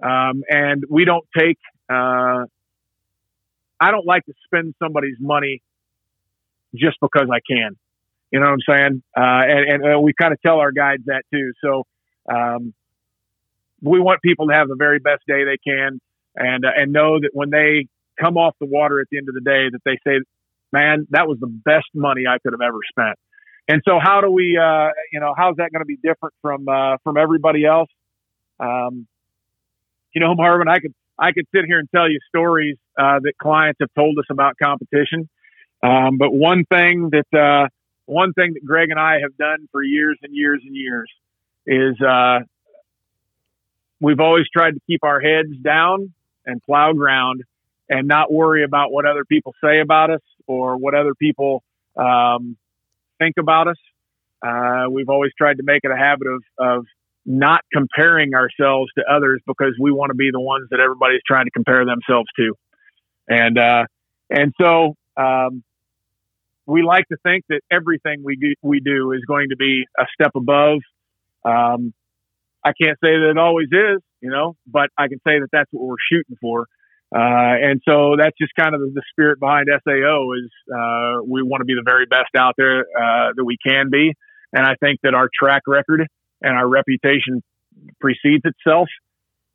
[0.01, 1.57] Um, and we don't take,
[1.91, 2.45] uh,
[3.80, 5.62] I don't like to spend somebody's money
[6.76, 7.78] just because I can.
[8.32, 9.04] You know what I'm saying?
[9.16, 11.52] Uh, and, and uh, we kind of tell our guides that too.
[11.64, 11.84] So,
[12.32, 12.74] um,
[13.82, 16.00] we want people to have the very best day they can
[16.36, 17.88] and, uh, and know that when they
[18.20, 20.20] come off the water at the end of the day, that they say,
[20.72, 23.18] man, that was the best money I could have ever spent.
[23.68, 26.68] And so how do we, uh, you know, how's that going to be different from,
[26.68, 27.90] uh, from everybody else?
[28.60, 29.06] Um,
[30.16, 33.34] you know, Marvin, I could, I could sit here and tell you stories, uh, that
[33.41, 35.30] clients have told us about competition.
[35.82, 37.68] Um, but one thing that, uh,
[38.06, 41.10] one thing that Greg and I have done for years and years and years
[41.66, 42.39] is, uh,
[44.00, 46.14] we've always tried to keep our heads down
[46.46, 47.44] and plow ground
[47.89, 51.64] and not worry about what other people say about us or what other people,
[51.98, 52.58] um,
[53.20, 53.78] think about us.
[54.46, 56.86] Uh, we've always tried to make it a habit of, of
[57.26, 61.46] not comparing ourselves to others because we want to be the ones that everybody's trying
[61.46, 62.54] to compare themselves to.
[63.28, 63.86] And, uh,
[64.30, 65.64] and so, um,
[66.66, 70.06] we like to think that everything we do, we do is going to be a
[70.14, 70.80] step above.
[71.44, 71.94] Um,
[72.64, 75.70] I can't say that it always is, you know, but I can say that that's
[75.72, 76.68] what we're shooting for.
[77.14, 81.44] Uh, and so that's just kind of the, the spirit behind SAO is, uh, we
[81.44, 84.14] want to be the very best out there, uh, that we can be.
[84.54, 86.08] And I think that our track record
[86.42, 87.44] and our reputation
[88.00, 88.88] precedes itself.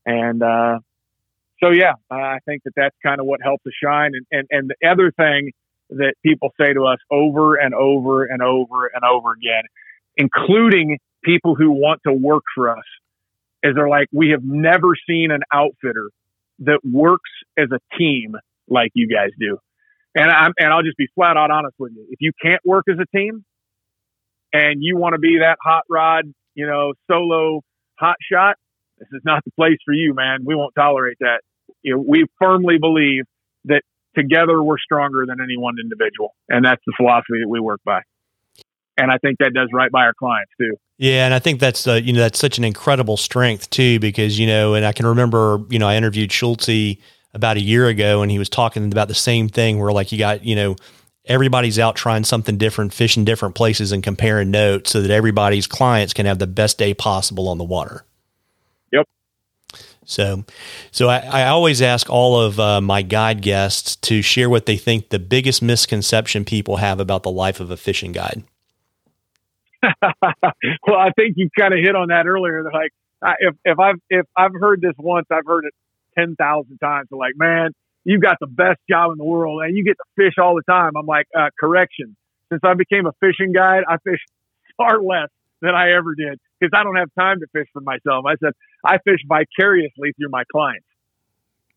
[0.04, 0.80] And, uh,
[1.62, 4.12] so yeah, I think that that's kind of what helped us shine.
[4.14, 5.52] And, and, and the other thing
[5.90, 9.62] that people say to us over and over and over and over again,
[10.16, 12.84] including people who want to work for us,
[13.62, 16.10] is they're like, we have never seen an outfitter
[16.60, 18.34] that works as a team
[18.68, 19.58] like you guys do.
[20.14, 22.06] And I'm, and I'll just be flat out honest with you.
[22.10, 23.44] If you can't work as a team
[24.52, 27.62] and you want to be that hot rod, you know, solo
[27.98, 28.56] hot shot,
[28.98, 30.40] this is not the place for you, man.
[30.44, 31.40] We won't tolerate that.
[31.82, 33.24] You know, we firmly believe
[33.64, 33.82] that
[34.16, 36.34] together we're stronger than any one individual.
[36.48, 38.00] And that's the philosophy that we work by.
[38.96, 40.74] And I think that does right by our clients too.
[40.96, 44.38] Yeah, and I think that's uh, you know that's such an incredible strength too because
[44.38, 46.68] you know, and I can remember you know I interviewed Schultz
[47.34, 50.18] about a year ago and he was talking about the same thing where like you
[50.18, 50.74] got you know
[51.26, 56.12] everybody's out trying something different, fishing different places and comparing notes so that everybody's clients
[56.12, 58.04] can have the best day possible on the water.
[60.08, 60.44] So,
[60.90, 64.78] so I, I always ask all of uh, my guide guests to share what they
[64.78, 68.42] think the biggest misconception people have about the life of a fishing guide.
[69.82, 72.64] well, I think you kind of hit on that earlier.
[72.64, 72.90] Like,
[73.38, 75.74] if if I've if I've heard this once, I've heard it
[76.18, 77.08] ten thousand times.
[77.10, 80.24] They're like, man, you've got the best job in the world, and you get to
[80.24, 80.92] fish all the time.
[80.96, 82.16] I'm like, uh, correction.
[82.50, 84.20] Since I became a fishing guide, I fish
[84.78, 85.28] far less
[85.60, 88.24] than I ever did because I don't have time to fish for myself.
[88.26, 88.52] I said
[88.84, 90.86] I fish vicariously through my clients,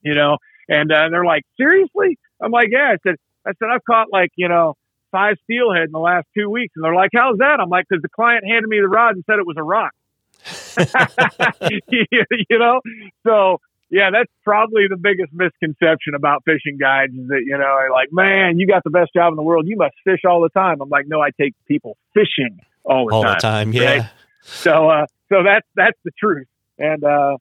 [0.02, 0.38] you know,
[0.70, 2.18] and uh, they're like, seriously?
[2.42, 2.94] I'm like, yeah.
[2.94, 3.16] I said,
[3.46, 4.76] I said I've caught like you know
[5.12, 6.74] five steelhead in the last two weeks.
[6.76, 7.60] And they're like, how's that?
[7.60, 9.94] I'm like, because the client handed me the rod and said it was a rock.
[12.50, 12.82] you know?
[13.26, 13.60] So,
[13.90, 18.58] yeah, that's probably the biggest misconception about fishing guides is that, you know, like, man,
[18.58, 19.68] you got the best job in the world.
[19.68, 20.82] You must fish all the time.
[20.82, 23.30] I'm like, no, I take people fishing all the all time.
[23.30, 23.98] All the time, yeah.
[23.98, 24.10] Right?
[24.44, 26.48] So, uh, so that's, that's the truth.
[26.78, 27.38] And, uh,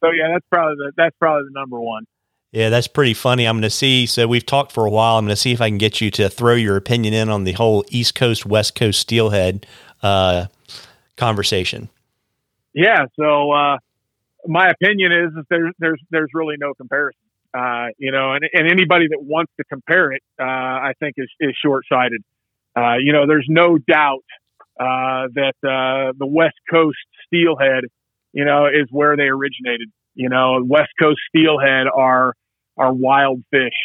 [0.00, 2.06] so yeah, that's probably the, that's probably the number one.
[2.52, 3.46] Yeah, that's pretty funny.
[3.46, 4.06] I'm going to see.
[4.06, 5.18] So we've talked for a while.
[5.18, 7.44] I'm going to see if I can get you to throw your opinion in on
[7.44, 9.66] the whole East Coast West Coast steelhead
[10.02, 10.46] uh,
[11.16, 11.90] conversation.
[12.72, 13.04] Yeah.
[13.16, 13.76] So uh,
[14.46, 17.20] my opinion is, is there's there's there's really no comparison.
[17.52, 21.30] Uh, you know, and, and anybody that wants to compare it, uh, I think is
[21.40, 22.22] is short sighted.
[22.74, 24.24] Uh, you know, there's no doubt
[24.78, 27.84] uh, that the West Coast steelhead,
[28.32, 29.90] you know, is where they originated.
[30.14, 32.34] You know, West Coast steelhead are
[32.76, 33.78] are wild fish.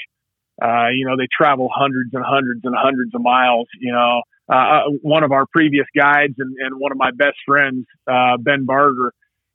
[0.61, 3.67] Uh, you know, they travel hundreds and hundreds and hundreds of miles.
[3.79, 4.21] You know,
[4.51, 8.37] uh, uh, one of our previous guides and, and one of my best friends, uh,
[8.37, 9.13] Ben Barger,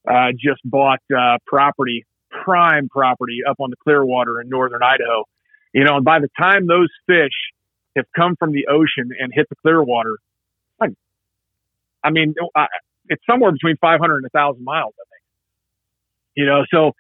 [0.09, 5.25] uh, just bought uh, property, prime property up on the Clearwater in northern Idaho.
[5.73, 7.37] You know, and by the time those fish
[7.97, 10.17] have come from the ocean and hit the Clearwater,
[10.81, 10.93] like,
[12.03, 12.35] I mean,
[13.09, 15.23] it's somewhere between 500 and 1,000 miles, I think.
[16.37, 16.93] You know, so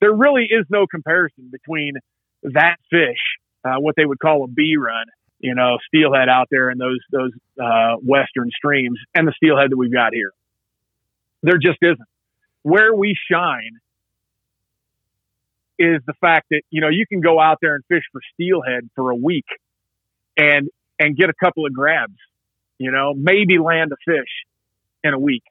[0.00, 1.94] there really is no comparison between
[2.42, 3.20] that fish,
[3.64, 5.06] uh, what they would call a B run,
[5.38, 7.30] you know, steelhead out there in those those
[7.62, 10.32] uh, western streams, and the steelhead that we've got here.
[11.42, 12.00] There just isn't.
[12.62, 13.78] Where we shine
[15.78, 18.88] is the fact that you know you can go out there and fish for steelhead
[18.94, 19.46] for a week,
[20.36, 20.68] and
[20.98, 22.18] and get a couple of grabs,
[22.82, 24.30] you know, maybe land a fish
[25.04, 25.42] in a week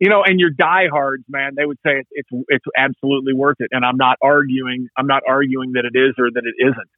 [0.00, 3.68] you know, and your diehards, man, they would say it's, it's absolutely worth it.
[3.70, 4.88] And I'm not arguing.
[4.96, 6.90] I'm not arguing that it is or that it isn't.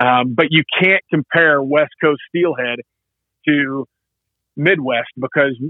[0.00, 2.78] Um, but you can't compare West Coast steelhead
[3.48, 3.86] to
[4.56, 5.60] Midwest because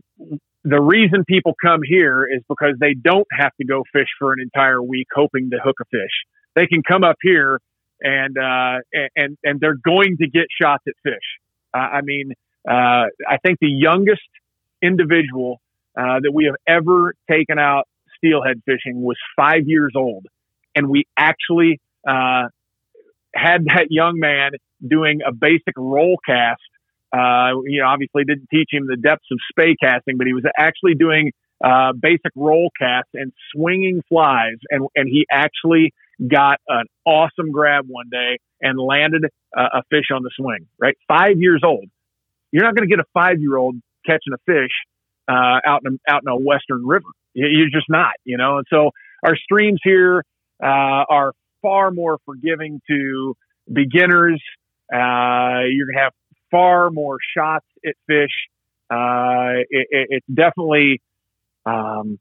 [0.64, 4.40] the reason people come here is because they don't have to go fish for an
[4.40, 6.12] entire week hoping to hook a fish.
[6.54, 7.58] They can come up here
[8.02, 8.80] and uh,
[9.14, 11.14] and and they're going to get shots at fish.
[11.72, 12.32] Uh, I mean,
[12.68, 14.22] uh, I think the youngest
[14.82, 15.60] individual
[15.96, 20.26] uh, that we have ever taken out steelhead fishing was five years old.
[20.74, 22.48] And we actually uh,
[23.34, 24.52] had that young man
[24.86, 26.60] doing a basic roll cast.
[27.12, 30.44] Uh, you know, obviously didn't teach him the depths of spey casting, but he was
[30.58, 31.32] actually doing
[31.64, 34.56] uh, basic roll cast and swinging flies.
[34.70, 35.94] And, and he actually
[36.28, 40.96] got an awesome grab one day and landed a fish on the swing, right?
[41.08, 41.86] Five years old.
[42.52, 44.72] You're not going to get a five year old catching a fish
[45.28, 47.08] uh, out in out in a western river.
[47.34, 48.58] You're just not, you know.
[48.58, 48.90] And so
[49.22, 50.24] our streams here
[50.62, 51.32] uh, are
[51.62, 53.36] far more forgiving to
[53.70, 54.42] beginners.
[54.92, 56.12] Uh, you're gonna have
[56.50, 58.30] far more shots at fish.
[58.88, 61.00] Uh, it, it's definitely,
[61.66, 62.20] um,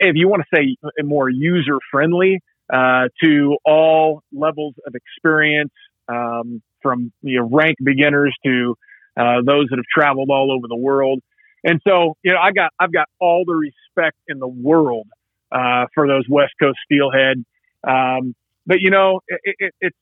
[0.00, 2.40] if you want to say more user friendly
[2.72, 5.72] uh, to all levels of experience,
[6.08, 8.76] um, from you know rank beginners to
[9.16, 11.20] uh, those that have traveled all over the world.
[11.62, 15.06] And so, you know, I got I've got all the respect in the world
[15.50, 17.44] uh, for those West Coast steelhead.
[17.86, 18.34] Um,
[18.66, 19.96] but you know, it, it, it's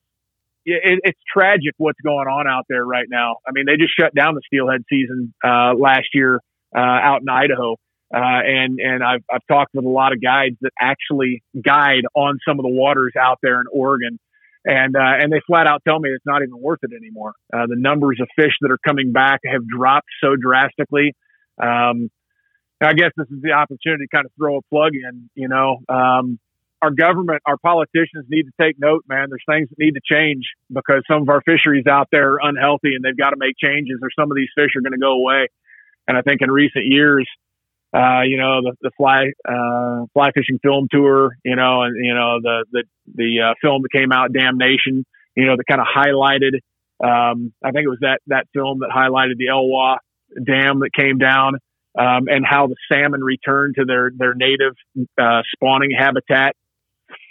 [0.65, 3.37] it, it's tragic what's going on out there right now.
[3.47, 6.39] I mean, they just shut down the steelhead season uh, last year
[6.75, 7.75] uh, out in Idaho.
[8.13, 12.37] Uh, and and I've I've talked with a lot of guides that actually guide on
[12.47, 14.19] some of the waters out there in Oregon,
[14.65, 17.33] and uh, and they flat out tell me it's not even worth it anymore.
[17.53, 21.13] Uh, the numbers of fish that are coming back have dropped so drastically.
[21.61, 22.09] Um,
[22.81, 25.29] I guess this is the opportunity to kind of throw a plug in.
[25.35, 26.39] You know, um,
[26.81, 29.27] our government, our politicians need to take note, man.
[29.29, 32.95] There's things that need to change because some of our fisheries out there are unhealthy
[32.95, 35.13] and they've got to make changes or some of these fish are going to go
[35.13, 35.47] away.
[36.07, 37.25] And I think in recent years,
[37.93, 42.13] uh, you know, the, the fly, uh, fly fishing film tour, you know, and, you
[42.13, 42.83] know, the, the,
[43.13, 46.55] the, uh, film that came out, Damnation, you know, that kind of highlighted,
[47.03, 49.97] um, I think it was that, that film that highlighted the Elwha
[50.35, 51.55] dam that came down,
[51.97, 54.73] um, and how the salmon returned to their their native
[55.19, 56.55] uh, spawning habitat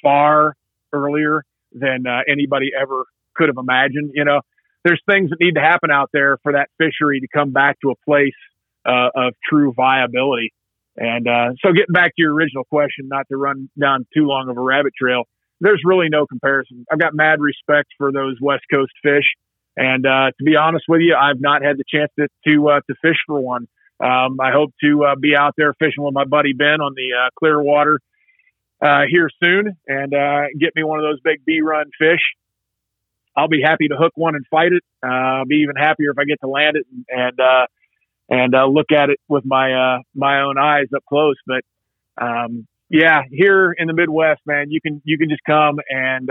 [0.03, 0.55] far
[0.93, 3.05] earlier than uh, anybody ever
[3.35, 4.13] could have imagined.
[4.15, 4.41] You know,
[4.85, 7.91] there's things that need to happen out there for that fishery to come back to
[7.91, 8.35] a place
[8.87, 10.53] uh, of true viability.
[10.97, 14.51] And uh, so, getting back to your original question, not to run down too long
[14.51, 15.25] of a rabbit trail,
[15.61, 16.85] there's really no comparison.
[16.93, 19.25] I've got mad respect for those West Coast fish.
[19.77, 22.81] And uh, to be honest with you, I've not had the chance to to, uh,
[22.89, 23.67] to fish for one.
[24.01, 27.17] Um, I hope to uh, be out there fishing with my buddy Ben on the
[27.17, 28.01] uh, Clearwater
[28.83, 32.21] uh, here soon and uh, get me one of those big B run fish.
[33.35, 34.83] I'll be happy to hook one and fight it.
[35.03, 37.67] I'll be even happier if I get to land it and and,
[38.33, 41.37] and look at it with my my own eyes up close.
[41.47, 41.63] But
[42.21, 46.29] um, yeah, here in the Midwest, man, you can you can just come and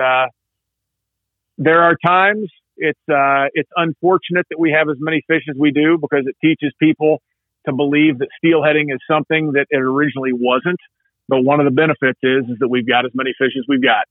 [1.57, 5.71] there are times it's uh, it's unfortunate that we have as many fish as we
[5.71, 7.21] do because it teaches people
[7.67, 10.79] to believe that steelheading is something that it originally wasn't.
[11.27, 13.83] But one of the benefits is is that we've got as many fish as we've
[13.83, 14.05] got,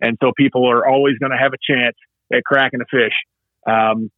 [0.00, 1.96] and so people are always going to have a chance
[2.32, 3.12] at cracking a fish.
[3.68, 4.10] Um,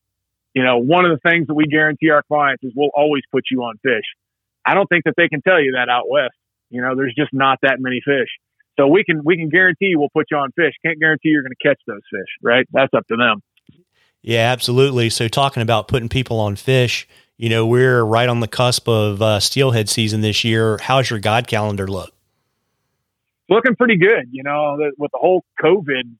[0.54, 3.44] you know, one of the things that we guarantee our clients is we'll always put
[3.50, 4.04] you on fish.
[4.64, 6.34] I don't think that they can tell you that out west.
[6.70, 8.28] You know, there's just not that many fish.
[8.78, 10.72] So we can we can guarantee we'll put you on fish.
[10.84, 12.66] Can't guarantee you're going to catch those fish, right?
[12.72, 13.42] That's up to them.
[14.22, 15.10] Yeah, absolutely.
[15.10, 19.20] So talking about putting people on fish, you know, we're right on the cusp of
[19.20, 20.78] uh, steelhead season this year.
[20.78, 22.14] How's your guide calendar look?
[23.48, 24.28] Looking pretty good.
[24.30, 26.14] You know, with the whole COVID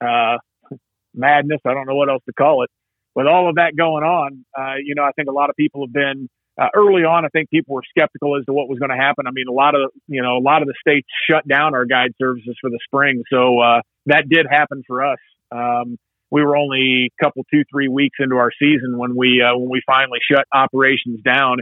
[0.00, 0.38] uh,
[1.14, 2.70] madness, I don't know what else to call it.
[3.18, 5.84] With all of that going on, uh, you know, I think a lot of people
[5.84, 8.90] have been uh, early on, I think people were skeptical as to what was going
[8.90, 9.26] to happen.
[9.26, 11.84] I mean, a lot of you know a lot of the states shut down our
[11.84, 15.18] guide services for the spring, so uh, that did happen for us
[15.50, 15.98] Um,
[16.30, 19.68] we were only a couple, two, three weeks into our season when we uh, when
[19.68, 21.58] we finally shut operations down.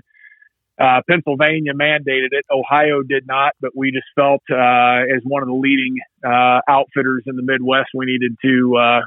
[0.78, 2.44] Uh, Pennsylvania mandated it.
[2.50, 7.22] Ohio did not, but we just felt uh, as one of the leading uh, outfitters
[7.26, 9.00] in the Midwest, we needed to uh,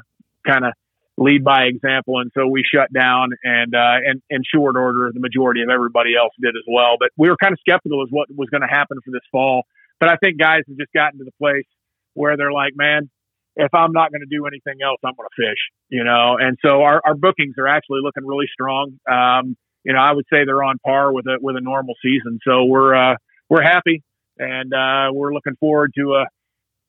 [0.44, 0.72] kind of
[1.20, 3.30] lead by example, and so we shut down.
[3.44, 6.96] And uh, and in short order, the majority of everybody else did as well.
[6.98, 9.62] But we were kind of skeptical as what was going to happen for this fall.
[10.00, 11.68] But I think guys have just gotten to the place
[12.14, 13.10] where they're like, man,
[13.54, 15.58] if I'm not going to do anything else, I'm going to fish,
[15.90, 16.36] you know.
[16.40, 18.98] And so our, our bookings are actually looking really strong.
[19.10, 22.38] Um, you know, I would say they're on par with a with a normal season.
[22.46, 23.16] So we're uh,
[23.48, 24.02] we're happy,
[24.38, 26.26] and uh, we're looking forward to a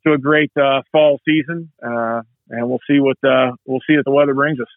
[0.07, 1.71] to a great uh, fall season.
[1.85, 2.21] Uh,
[2.51, 4.67] and we'll see what uh, we'll see what the weather brings us.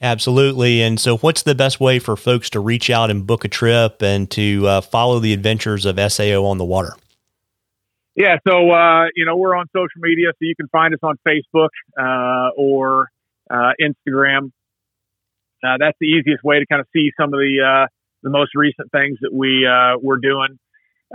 [0.00, 0.80] Absolutely.
[0.80, 4.00] And so, what's the best way for folks to reach out and book a trip
[4.00, 6.94] and to uh, follow the adventures of SAO on the water?
[8.14, 11.16] Yeah, so uh, you know we're on social media, so you can find us on
[11.26, 13.08] Facebook uh, or
[13.50, 14.50] uh, Instagram.
[15.64, 17.86] Uh, that's the easiest way to kind of see some of the uh,
[18.22, 20.58] the most recent things that we uh, we're doing.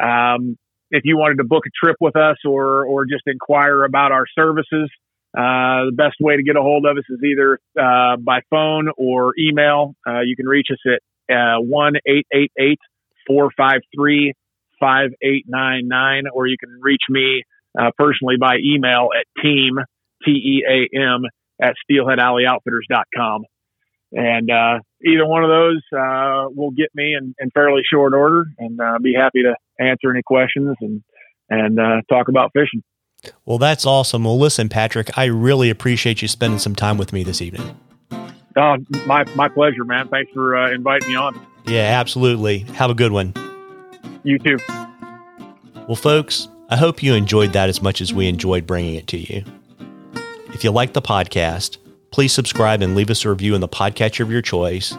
[0.01, 0.57] Um,
[0.91, 4.25] if you wanted to book a trip with us or or just inquire about our
[4.37, 4.89] services,
[5.35, 8.89] uh, the best way to get a hold of us is either uh, by phone
[8.97, 9.95] or email.
[10.07, 12.79] Uh, you can reach us at uh, one eight eight eight
[13.25, 14.33] four five three
[14.79, 17.41] five eight nine nine, or you can reach me
[17.79, 19.77] uh, personally by email at team
[20.23, 21.23] t e a m
[21.59, 23.43] at steelheadalley.outfitters.com.
[24.11, 25.81] And uh, either one of those
[26.55, 30.77] will get me in, in, fairly short order, and be happy to answer any questions
[30.79, 31.01] and
[31.49, 32.83] and talk about fishing.
[33.45, 34.23] Well, that's awesome.
[34.23, 37.77] Well, listen, Patrick, I really appreciate you spending some time with me this evening.
[38.55, 40.07] Oh, my, my pleasure, man.
[40.09, 41.45] Thanks for uh, inviting me on.
[41.65, 42.59] Yeah, absolutely.
[42.59, 43.33] Have a good one.
[44.23, 44.59] You too.
[45.87, 49.17] Well, folks, I hope you enjoyed that as much as we enjoyed bringing it to
[49.17, 49.43] you.
[50.53, 51.77] If you like the podcast,
[52.11, 54.95] please subscribe and leave us a review in the podcatcher of your choice.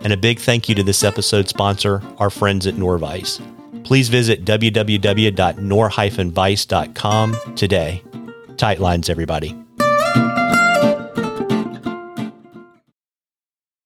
[0.00, 3.40] And a big thank you to this episode sponsor, our friends at Norvise
[3.86, 8.02] please visit www.norvise.com today.
[8.56, 9.65] Tight lines, everybody.